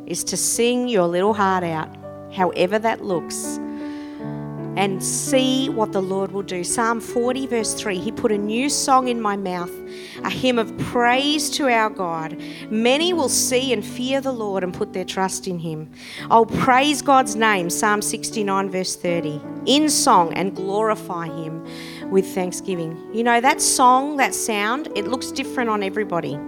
is 0.09 0.25
to 0.25 0.37
sing 0.37 0.89
your 0.89 1.07
little 1.07 1.35
heart 1.35 1.65
out, 1.65 1.89
however 2.33 2.79
that 2.79 3.05
looks 3.05 3.59
and 4.77 5.03
see 5.03 5.69
what 5.69 5.93
the 5.93 6.03
Lord 6.03 6.33
will 6.33 6.43
do. 6.43 6.65
Psalm 6.65 7.01
40, 7.01 7.47
verse 7.47 7.75
3 7.75 7.99
He 7.99 8.13
put 8.13 8.33
a 8.33 8.39
new 8.39 8.69
song 8.69 9.09
in 9.09 9.21
my 9.21 9.37
mouth, 9.37 9.73
a 10.25 10.31
hymn 10.31 10.59
of 10.59 10.77
praise 10.79 11.51
to 11.51 11.69
our 11.69 11.91
God. 11.91 12.37
Many 12.71 13.13
will 13.13 13.29
see 13.29 13.73
and 13.73 13.85
fear 13.85 14.21
the 14.21 14.33
Lord 14.33 14.65
and 14.65 14.73
put 14.73 14.93
their 14.93 15.05
trust 15.05 15.47
in 15.47 15.59
Him. 15.59 15.91
I'll 16.31 16.47
praise 16.47 17.03
God's 17.03 17.37
name, 17.37 17.71
Psalm 17.71 18.03
69, 18.03 18.71
verse 18.71 18.97
30, 18.97 19.41
in 19.67 19.89
song 19.89 20.33
and 20.35 20.55
glorify 20.55 21.27
Him 21.27 21.65
with 22.11 22.27
thanksgiving. 22.27 22.99
You 23.13 23.25
know, 23.25 23.41
that 23.41 23.61
song, 23.61 24.17
that 24.17 24.35
sound, 24.35 24.89
it 24.95 25.07
looks 25.07 25.31
different 25.31 25.71
on 25.71 25.83
everybody. 25.83 26.39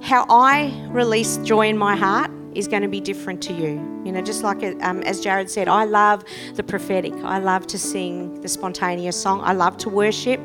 How 0.00 0.24
I 0.28 0.72
release 0.90 1.38
joy 1.38 1.68
in 1.68 1.76
my 1.76 1.96
heart 1.96 2.30
is 2.58 2.66
going 2.68 2.82
to 2.82 2.88
be 2.88 3.00
different 3.00 3.40
to 3.44 3.52
you. 3.52 4.02
You 4.04 4.12
know, 4.12 4.20
just 4.20 4.42
like 4.42 4.62
um, 4.82 5.02
as 5.02 5.20
Jared 5.20 5.50
said, 5.50 5.68
I 5.68 5.84
love 5.84 6.24
the 6.54 6.62
prophetic. 6.62 7.12
I 7.22 7.38
love 7.38 7.66
to 7.68 7.78
sing 7.78 8.40
the 8.40 8.48
spontaneous 8.48 9.20
song. 9.20 9.40
I 9.42 9.52
love 9.52 9.76
to 9.78 9.88
worship. 9.88 10.40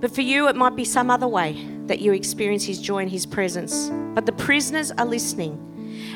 But 0.00 0.14
for 0.14 0.22
you, 0.22 0.48
it 0.48 0.56
might 0.56 0.76
be 0.76 0.84
some 0.84 1.10
other 1.10 1.28
way 1.28 1.64
that 1.86 2.00
you 2.00 2.12
experience 2.12 2.64
His 2.64 2.80
joy 2.80 2.98
and 2.98 3.10
His 3.10 3.26
presence. 3.26 3.90
But 4.14 4.26
the 4.26 4.32
prisoners 4.32 4.90
are 4.92 5.06
listening 5.06 5.62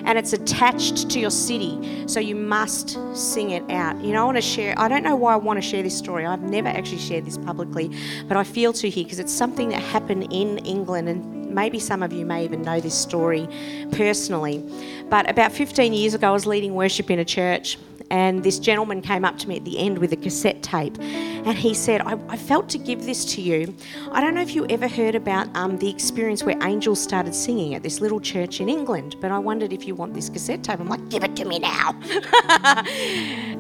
and 0.05 0.19
it's 0.19 0.33
attached 0.33 1.11
to 1.11 1.21
your 1.21 1.31
city, 1.31 2.07
so 2.07 2.21
you 2.21 2.35
must 2.35 2.99
sing 3.15 3.51
it 3.51 3.69
out. 3.71 4.01
You 4.03 4.13
know, 4.13 4.23
I 4.23 4.25
want 4.25 4.37
to 4.37 4.43
share, 4.43 4.75
I 4.79 4.89
don't 4.89 5.03
know 5.03 5.17
why 5.17 5.35
I 5.35 5.37
want 5.37 5.59
to 5.59 5.63
share 5.63 5.83
this 5.83 5.97
story. 5.97 6.27
I've 6.27 6.43
never 6.43 6.69
actually 6.69 6.99
shared 6.99 7.25
this 7.25 7.39
publicly, 7.39 7.91
but 8.27 8.37
I 8.37 8.45
feel 8.45 8.73
to 8.75 8.89
here 8.89 9.05
because 9.05 9.19
it's 9.19 9.33
something 9.33 9.69
that 9.71 9.81
happened 9.81 10.33
in 10.33 10.59
England 10.59 11.09
and 11.09 11.40
maybe 11.51 11.79
some 11.79 12.03
of 12.03 12.13
you 12.13 12.25
may 12.25 12.45
even 12.45 12.63
know 12.63 12.81
this 12.81 12.95
story 12.95 13.49
personally. 13.93 14.65
But 15.09 15.29
about 15.29 15.53
15 15.53 15.93
years 15.93 16.15
ago, 16.15 16.29
I 16.29 16.33
was 16.33 16.47
leading 16.47 16.75
worship 16.75 17.11
in 17.11 17.19
a 17.19 17.25
church, 17.25 17.79
and 18.11 18.43
this 18.43 18.59
gentleman 18.59 19.03
came 19.03 19.25
up 19.25 19.39
to 19.39 19.49
me 19.49 19.57
at 19.57 19.65
the 19.65 19.79
end 19.79 19.99
with 19.99 20.13
a 20.13 20.17
cassette 20.17 20.63
tape, 20.63 20.97
and 21.01 21.57
he 21.57 21.75
said, 21.75 22.01
I, 22.03 22.19
I 22.29 22.37
felt 22.37 22.69
to 22.71 22.79
give 22.79 23.05
this 23.07 23.25
to 23.35 23.41
you. 23.41 23.75
I 24.11 24.21
don't 24.21 24.35
know 24.35 24.41
if 24.41 24.55
you 24.55 24.67
ever 24.69 24.89
heard 24.89 25.15
about 25.15 25.49
um, 25.57 25.79
the 25.79 25.89
experience 25.89 26.43
where 26.43 26.57
angels 26.63 27.01
started 27.01 27.35
singing 27.35 27.75
at 27.75 27.83
this 27.83 28.01
little 28.01 28.21
church 28.21 28.61
in 28.61 28.69
England, 28.69 29.17
but 29.21 29.31
I 29.31 29.39
wondered 29.39 29.73
if 29.73 29.87
you 29.87 29.95
want 29.95 30.15
this 30.15 30.29
cassette 30.29 30.63
tape. 30.63 30.81
I'm 30.81 30.89
like, 30.89 31.09
give 31.09 31.25
it 31.25 31.37
to 31.37 31.45
me 31.45 31.59
now. 31.59 31.99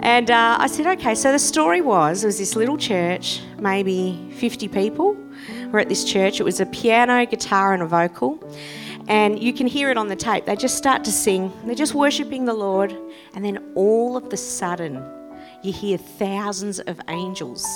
and 0.00 0.30
uh, 0.30 0.56
I 0.58 0.66
said, 0.66 0.86
okay. 0.98 1.14
So 1.14 1.32
the 1.32 1.38
story 1.38 1.80
was, 1.80 2.24
it 2.24 2.26
was 2.26 2.38
this 2.38 2.56
little 2.56 2.76
church, 2.76 3.40
maybe 3.58 4.30
50 4.36 4.68
people 4.68 5.16
were 5.70 5.78
at 5.78 5.88
this 5.88 6.04
church. 6.04 6.40
It 6.40 6.44
was 6.44 6.60
a 6.60 6.66
piano, 6.66 7.26
guitar, 7.26 7.72
and 7.74 7.82
a 7.82 7.86
vocal. 7.86 8.38
And 9.08 9.42
you 9.42 9.52
can 9.52 9.66
hear 9.66 9.90
it 9.90 9.96
on 9.96 10.08
the 10.08 10.16
tape. 10.16 10.46
They 10.46 10.56
just 10.56 10.76
start 10.76 11.04
to 11.04 11.12
sing, 11.12 11.52
they're 11.64 11.74
just 11.74 11.94
worshipping 11.94 12.44
the 12.44 12.54
Lord. 12.54 12.96
And 13.34 13.44
then 13.44 13.72
all 13.74 14.16
of 14.16 14.30
the 14.30 14.36
sudden, 14.36 15.02
you 15.62 15.72
hear 15.72 15.98
thousands 15.98 16.80
of 16.80 17.00
angels 17.08 17.66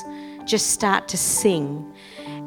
just 0.45 0.69
start 0.71 1.09
to 1.09 1.17
sing. 1.17 1.93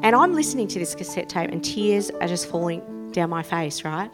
And 0.02 0.14
I'm 0.14 0.32
listening 0.32 0.68
to 0.68 0.78
this 0.78 0.94
cassette 0.94 1.28
tape, 1.28 1.50
and 1.50 1.64
tears 1.64 2.10
are 2.10 2.28
just 2.28 2.48
falling 2.48 3.10
down 3.12 3.30
my 3.30 3.42
face, 3.42 3.84
right? 3.84 4.10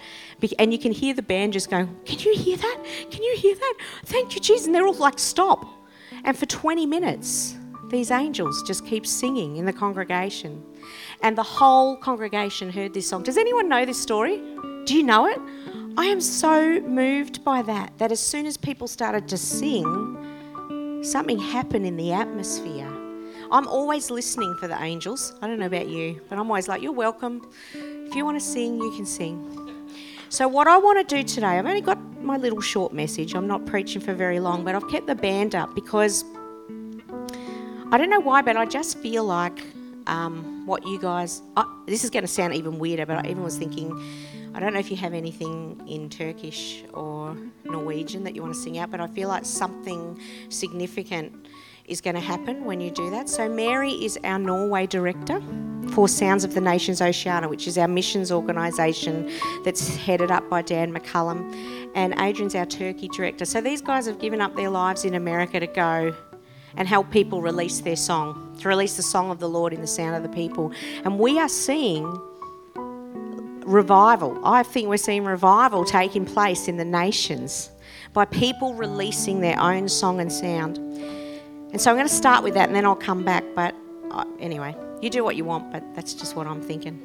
And 0.59 0.73
you 0.73 0.79
can 0.79 0.93
hear 0.93 1.15
the 1.15 1.23
band 1.23 1.53
just 1.53 1.71
going, 1.71 1.95
Can 2.05 2.19
you 2.19 2.35
hear 2.37 2.57
that? 2.57 2.85
Can 3.11 3.23
you 3.23 3.37
hear 3.37 3.55
that? 3.55 3.75
Thank 4.07 4.35
you, 4.35 4.41
Jesus. 4.41 4.67
And 4.67 4.75
they're 4.75 4.87
all 4.87 4.95
like, 4.95 5.19
Stop. 5.19 5.67
And 6.25 6.37
for 6.37 6.47
20 6.47 6.87
minutes, 6.87 7.57
these 7.91 8.11
angels 8.11 8.63
just 8.63 8.87
keep 8.87 9.07
singing 9.07 9.57
in 9.57 9.67
the 9.67 9.73
congregation 9.73 10.65
and 11.25 11.39
the 11.39 11.43
whole 11.43 11.97
congregation 11.97 12.71
heard 12.71 12.93
this 12.93 13.09
song. 13.09 13.23
Does 13.23 13.39
anyone 13.39 13.67
know 13.67 13.87
this 13.87 14.01
story? 14.01 14.43
Do 14.85 14.95
you 14.95 15.03
know 15.03 15.27
it? 15.27 15.41
I 15.97 16.05
am 16.05 16.21
so 16.21 16.81
moved 16.83 17.43
by 17.43 17.63
that, 17.63 17.97
that 17.97 18.13
as 18.13 18.21
soon 18.21 18.45
as 18.45 18.59
people 18.59 18.87
started 18.87 19.27
to 19.29 19.39
sing, 19.39 21.01
something 21.03 21.39
happened 21.39 21.87
in 21.87 21.97
the 21.97 22.13
atmosphere. 22.13 22.87
I'm 23.51 23.67
always 23.69 24.11
listening 24.11 24.55
for 24.61 24.69
the 24.69 24.81
angels. 24.83 25.33
I 25.41 25.47
don't 25.47 25.59
know 25.59 25.67
about 25.67 25.89
you, 25.89 26.21
but 26.29 26.39
I'm 26.39 26.47
always 26.51 26.69
like, 26.69 26.83
you're 26.83 26.93
welcome. 26.93 27.51
If 27.73 28.15
you 28.15 28.27
want 28.27 28.39
to 28.39 28.45
sing, 28.45 28.77
you 28.77 28.93
can 28.95 29.07
sing. 29.07 29.89
So, 30.29 30.47
what 30.47 30.67
I 30.67 30.77
want 30.77 31.09
to 31.09 31.17
do 31.17 31.23
today, 31.23 31.59
I've 31.59 31.65
only 31.65 31.81
got 31.81 31.99
my 32.23 32.37
little 32.37 32.61
short 32.61 32.93
message. 32.93 33.35
I'm 33.35 33.47
not 33.47 33.65
preaching 33.65 34.03
for 34.03 34.13
very 34.13 34.41
long, 34.41 34.63
but 34.63 34.75
I've 34.75 34.89
kept 34.89 35.07
the 35.07 35.15
band 35.15 35.55
up 35.55 35.75
because 35.75 36.23
I 37.93 37.97
don't 37.97 38.11
know 38.11 38.21
why, 38.21 38.43
but 38.43 38.59
I 38.59 38.67
just 38.67 38.99
feel 38.99 39.25
like 39.25 39.65
um, 40.07 40.67
what 40.67 40.87
you 40.87 40.99
guys. 40.99 41.43
Uh, 41.57 41.65
this 41.87 42.05
is 42.05 42.11
going 42.11 42.25
to 42.25 42.29
sound 42.29 42.55
even 42.55 42.79
weirder, 42.79 43.07
but 43.07 43.25
I 43.25 43.31
even 43.31 43.43
was 43.43 43.57
thinking. 43.57 43.93
I 44.55 44.61
don't 44.61 44.73
know 44.73 44.79
if 44.79 44.89
you 44.89 44.97
have 44.99 45.15
anything 45.15 45.83
in 45.89 46.09
Turkish 46.09 46.85
or 46.95 47.37
Norwegian 47.65 48.23
that 48.23 48.37
you 48.37 48.43
want 48.43 48.55
to 48.55 48.61
sing 48.61 48.79
out, 48.79 48.89
but 48.89 49.01
I 49.01 49.09
feel 49.09 49.29
like 49.29 49.45
something 49.45 50.17
significant 50.49 51.49
is 51.87 52.01
going 52.01 52.15
to 52.15 52.21
happen 52.21 52.65
when 52.65 52.81
you 52.81 52.91
do 52.91 53.11
that. 53.11 53.29
So, 53.29 53.49
Mary 53.49 53.93
is 53.93 54.19
our 54.25 54.39
Norway 54.39 54.87
director 54.87 55.43
for 55.91 56.09
Sounds 56.09 56.45
of 56.45 56.55
the 56.55 56.61
Nations 56.61 57.03
Oceania, 57.03 57.49
which 57.49 57.67
is 57.67 57.77
our 57.77 57.89
missions 57.89 58.33
organisation 58.33 59.31
that's 59.65 59.97
headed 59.97 60.31
up 60.31 60.49
by 60.49 60.63
Dan 60.63 60.95
McCollam, 60.95 61.53
and 61.95 62.15
Adrian's 62.21 62.55
our 62.55 62.67
Turkey 62.67 63.09
director. 63.09 63.45
So, 63.45 63.61
these 63.61 63.83
guys 63.83 64.07
have 64.07 64.19
given 64.19 64.41
up 64.41 64.55
their 64.57 64.71
lives 64.71 65.05
in 65.05 65.15
America 65.15 65.61
to 65.61 65.67
go 65.67 66.15
and 66.77 66.89
help 66.89 67.11
people 67.11 67.41
release 67.41 67.81
their 67.81 67.97
song, 67.97 68.57
to 68.61 68.69
release 68.69 68.97
the 68.97 69.03
song 69.03 69.31
of 69.31 69.39
the 69.39 69.49
Lord 69.49 69.73
in 69.73 69.81
the 69.81 69.87
sound 69.87 70.17
of 70.17 70.23
the 70.23 70.29
people. 70.29 70.73
And 71.05 71.19
we 71.19 71.39
are 71.39 71.49
seeing 71.49 72.05
revival. 73.65 74.41
I 74.45 74.63
think 74.63 74.89
we're 74.89 74.97
seeing 74.97 75.25
revival 75.25 75.85
taking 75.85 76.25
place 76.25 76.69
in 76.69 76.77
the 76.77 76.85
nations 76.85 77.71
by 78.13 78.25
people 78.25 78.75
releasing 78.75 79.41
their 79.41 79.59
own 79.59 79.89
song 79.89 80.21
and 80.21 80.33
sound. 80.33 80.79
And 80.79 81.81
so 81.81 81.91
I'm 81.91 81.97
going 81.97 82.09
to 82.09 82.15
start 82.15 82.45
with 82.45 82.55
that 82.55 82.69
and 82.69 82.77
then 82.77 82.85
I'll 82.85 82.95
come 82.95 83.25
back. 83.25 83.45
But 83.55 83.75
uh, 84.11 84.25
anyway, 84.39 84.77
you 85.01 85.11
do 85.11 85.25
what 85.25 85.37
you 85.37 85.45
want, 85.45 85.73
but 85.73 85.83
that's 85.95 86.15
just 86.15 86.37
what 86.37 86.47
I'm 86.47 86.61
thinking. 86.61 87.01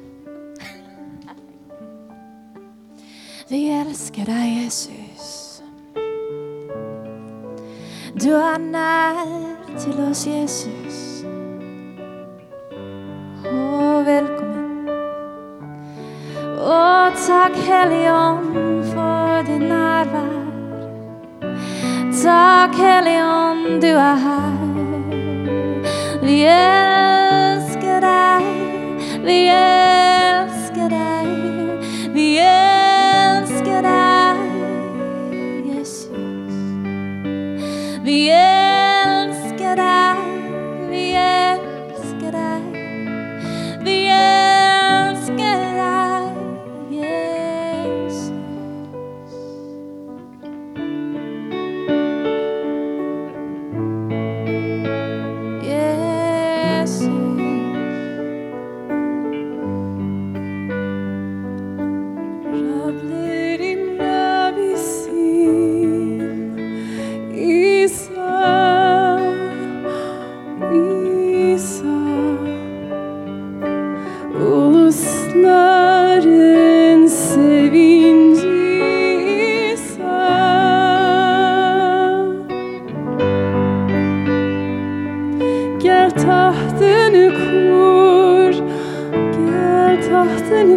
Dig 3.48 3.90
Jesus. 4.70 5.62
Du 8.14 8.34
är 8.34 8.58
när 8.58 9.56
till 9.78 10.00
oss 10.10 10.26
Jesus. 10.26 11.24
Och 13.44 14.06
välkommen. 14.06 14.88
Och 16.58 17.26
tack 17.26 17.56
Helion 17.56 18.54
för 18.94 19.42
din 19.42 19.68
närvaro. 19.68 20.40
Tack 22.22 22.76
Helion, 22.78 23.80
du 23.80 23.88
är 23.88 24.16
här. 24.16 24.70
Vi 26.22 26.44
älskar 26.44 28.00
dig, 28.00 28.44
vi 29.24 29.48
älskar 29.48 30.90
dig, 30.90 31.26
vi 32.12 32.38
älskar 32.38 33.82
dig 33.82 34.40
Jesus. 35.74 36.10
Vi 38.04 38.30
älskar 38.30 38.49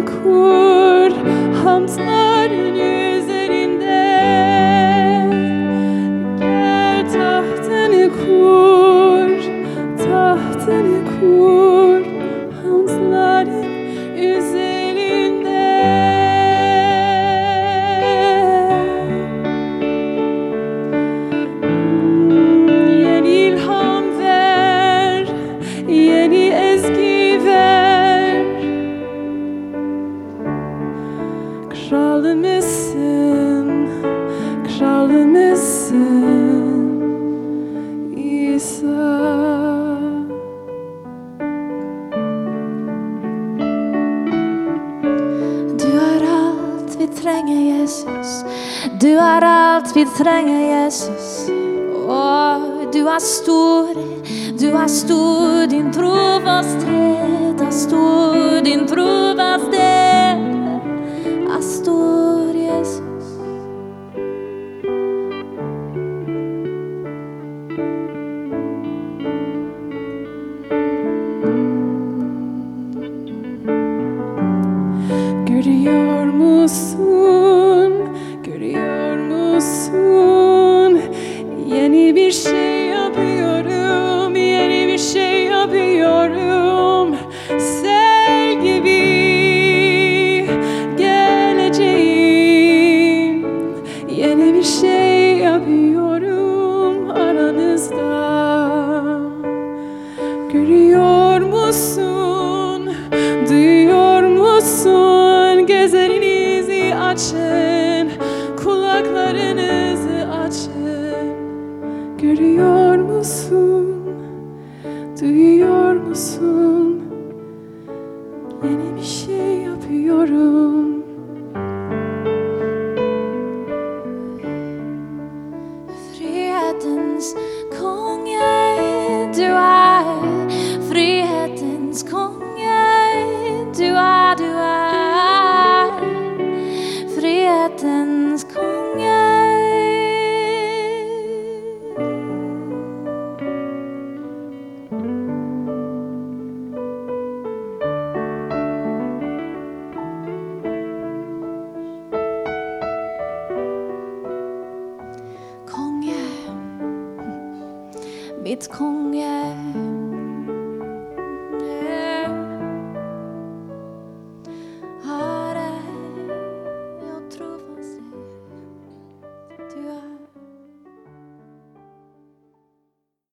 kur, 0.06 1.10
hamdların 1.64 2.23
alt 49.74 49.96
vi 49.96 50.04
trenger, 50.06 50.60
Jesus. 50.70 51.48
Å, 52.06 52.18
du 52.94 53.00
er 53.10 53.22
stor, 53.22 53.90
du 54.60 54.68
er 54.70 54.90
stor, 54.92 55.64
din 55.72 55.90
trofasthet 55.94 57.64
er 57.64 57.74
stor, 57.74 58.60
din 58.62 58.86
trofasthet 58.86 59.73
bir 82.26 82.32
şey 82.32 82.86
yapıyorum, 82.86 84.36
yeni 84.36 84.88
bir 84.92 84.98
şey 84.98 85.44
yapıyorum. 85.44 86.73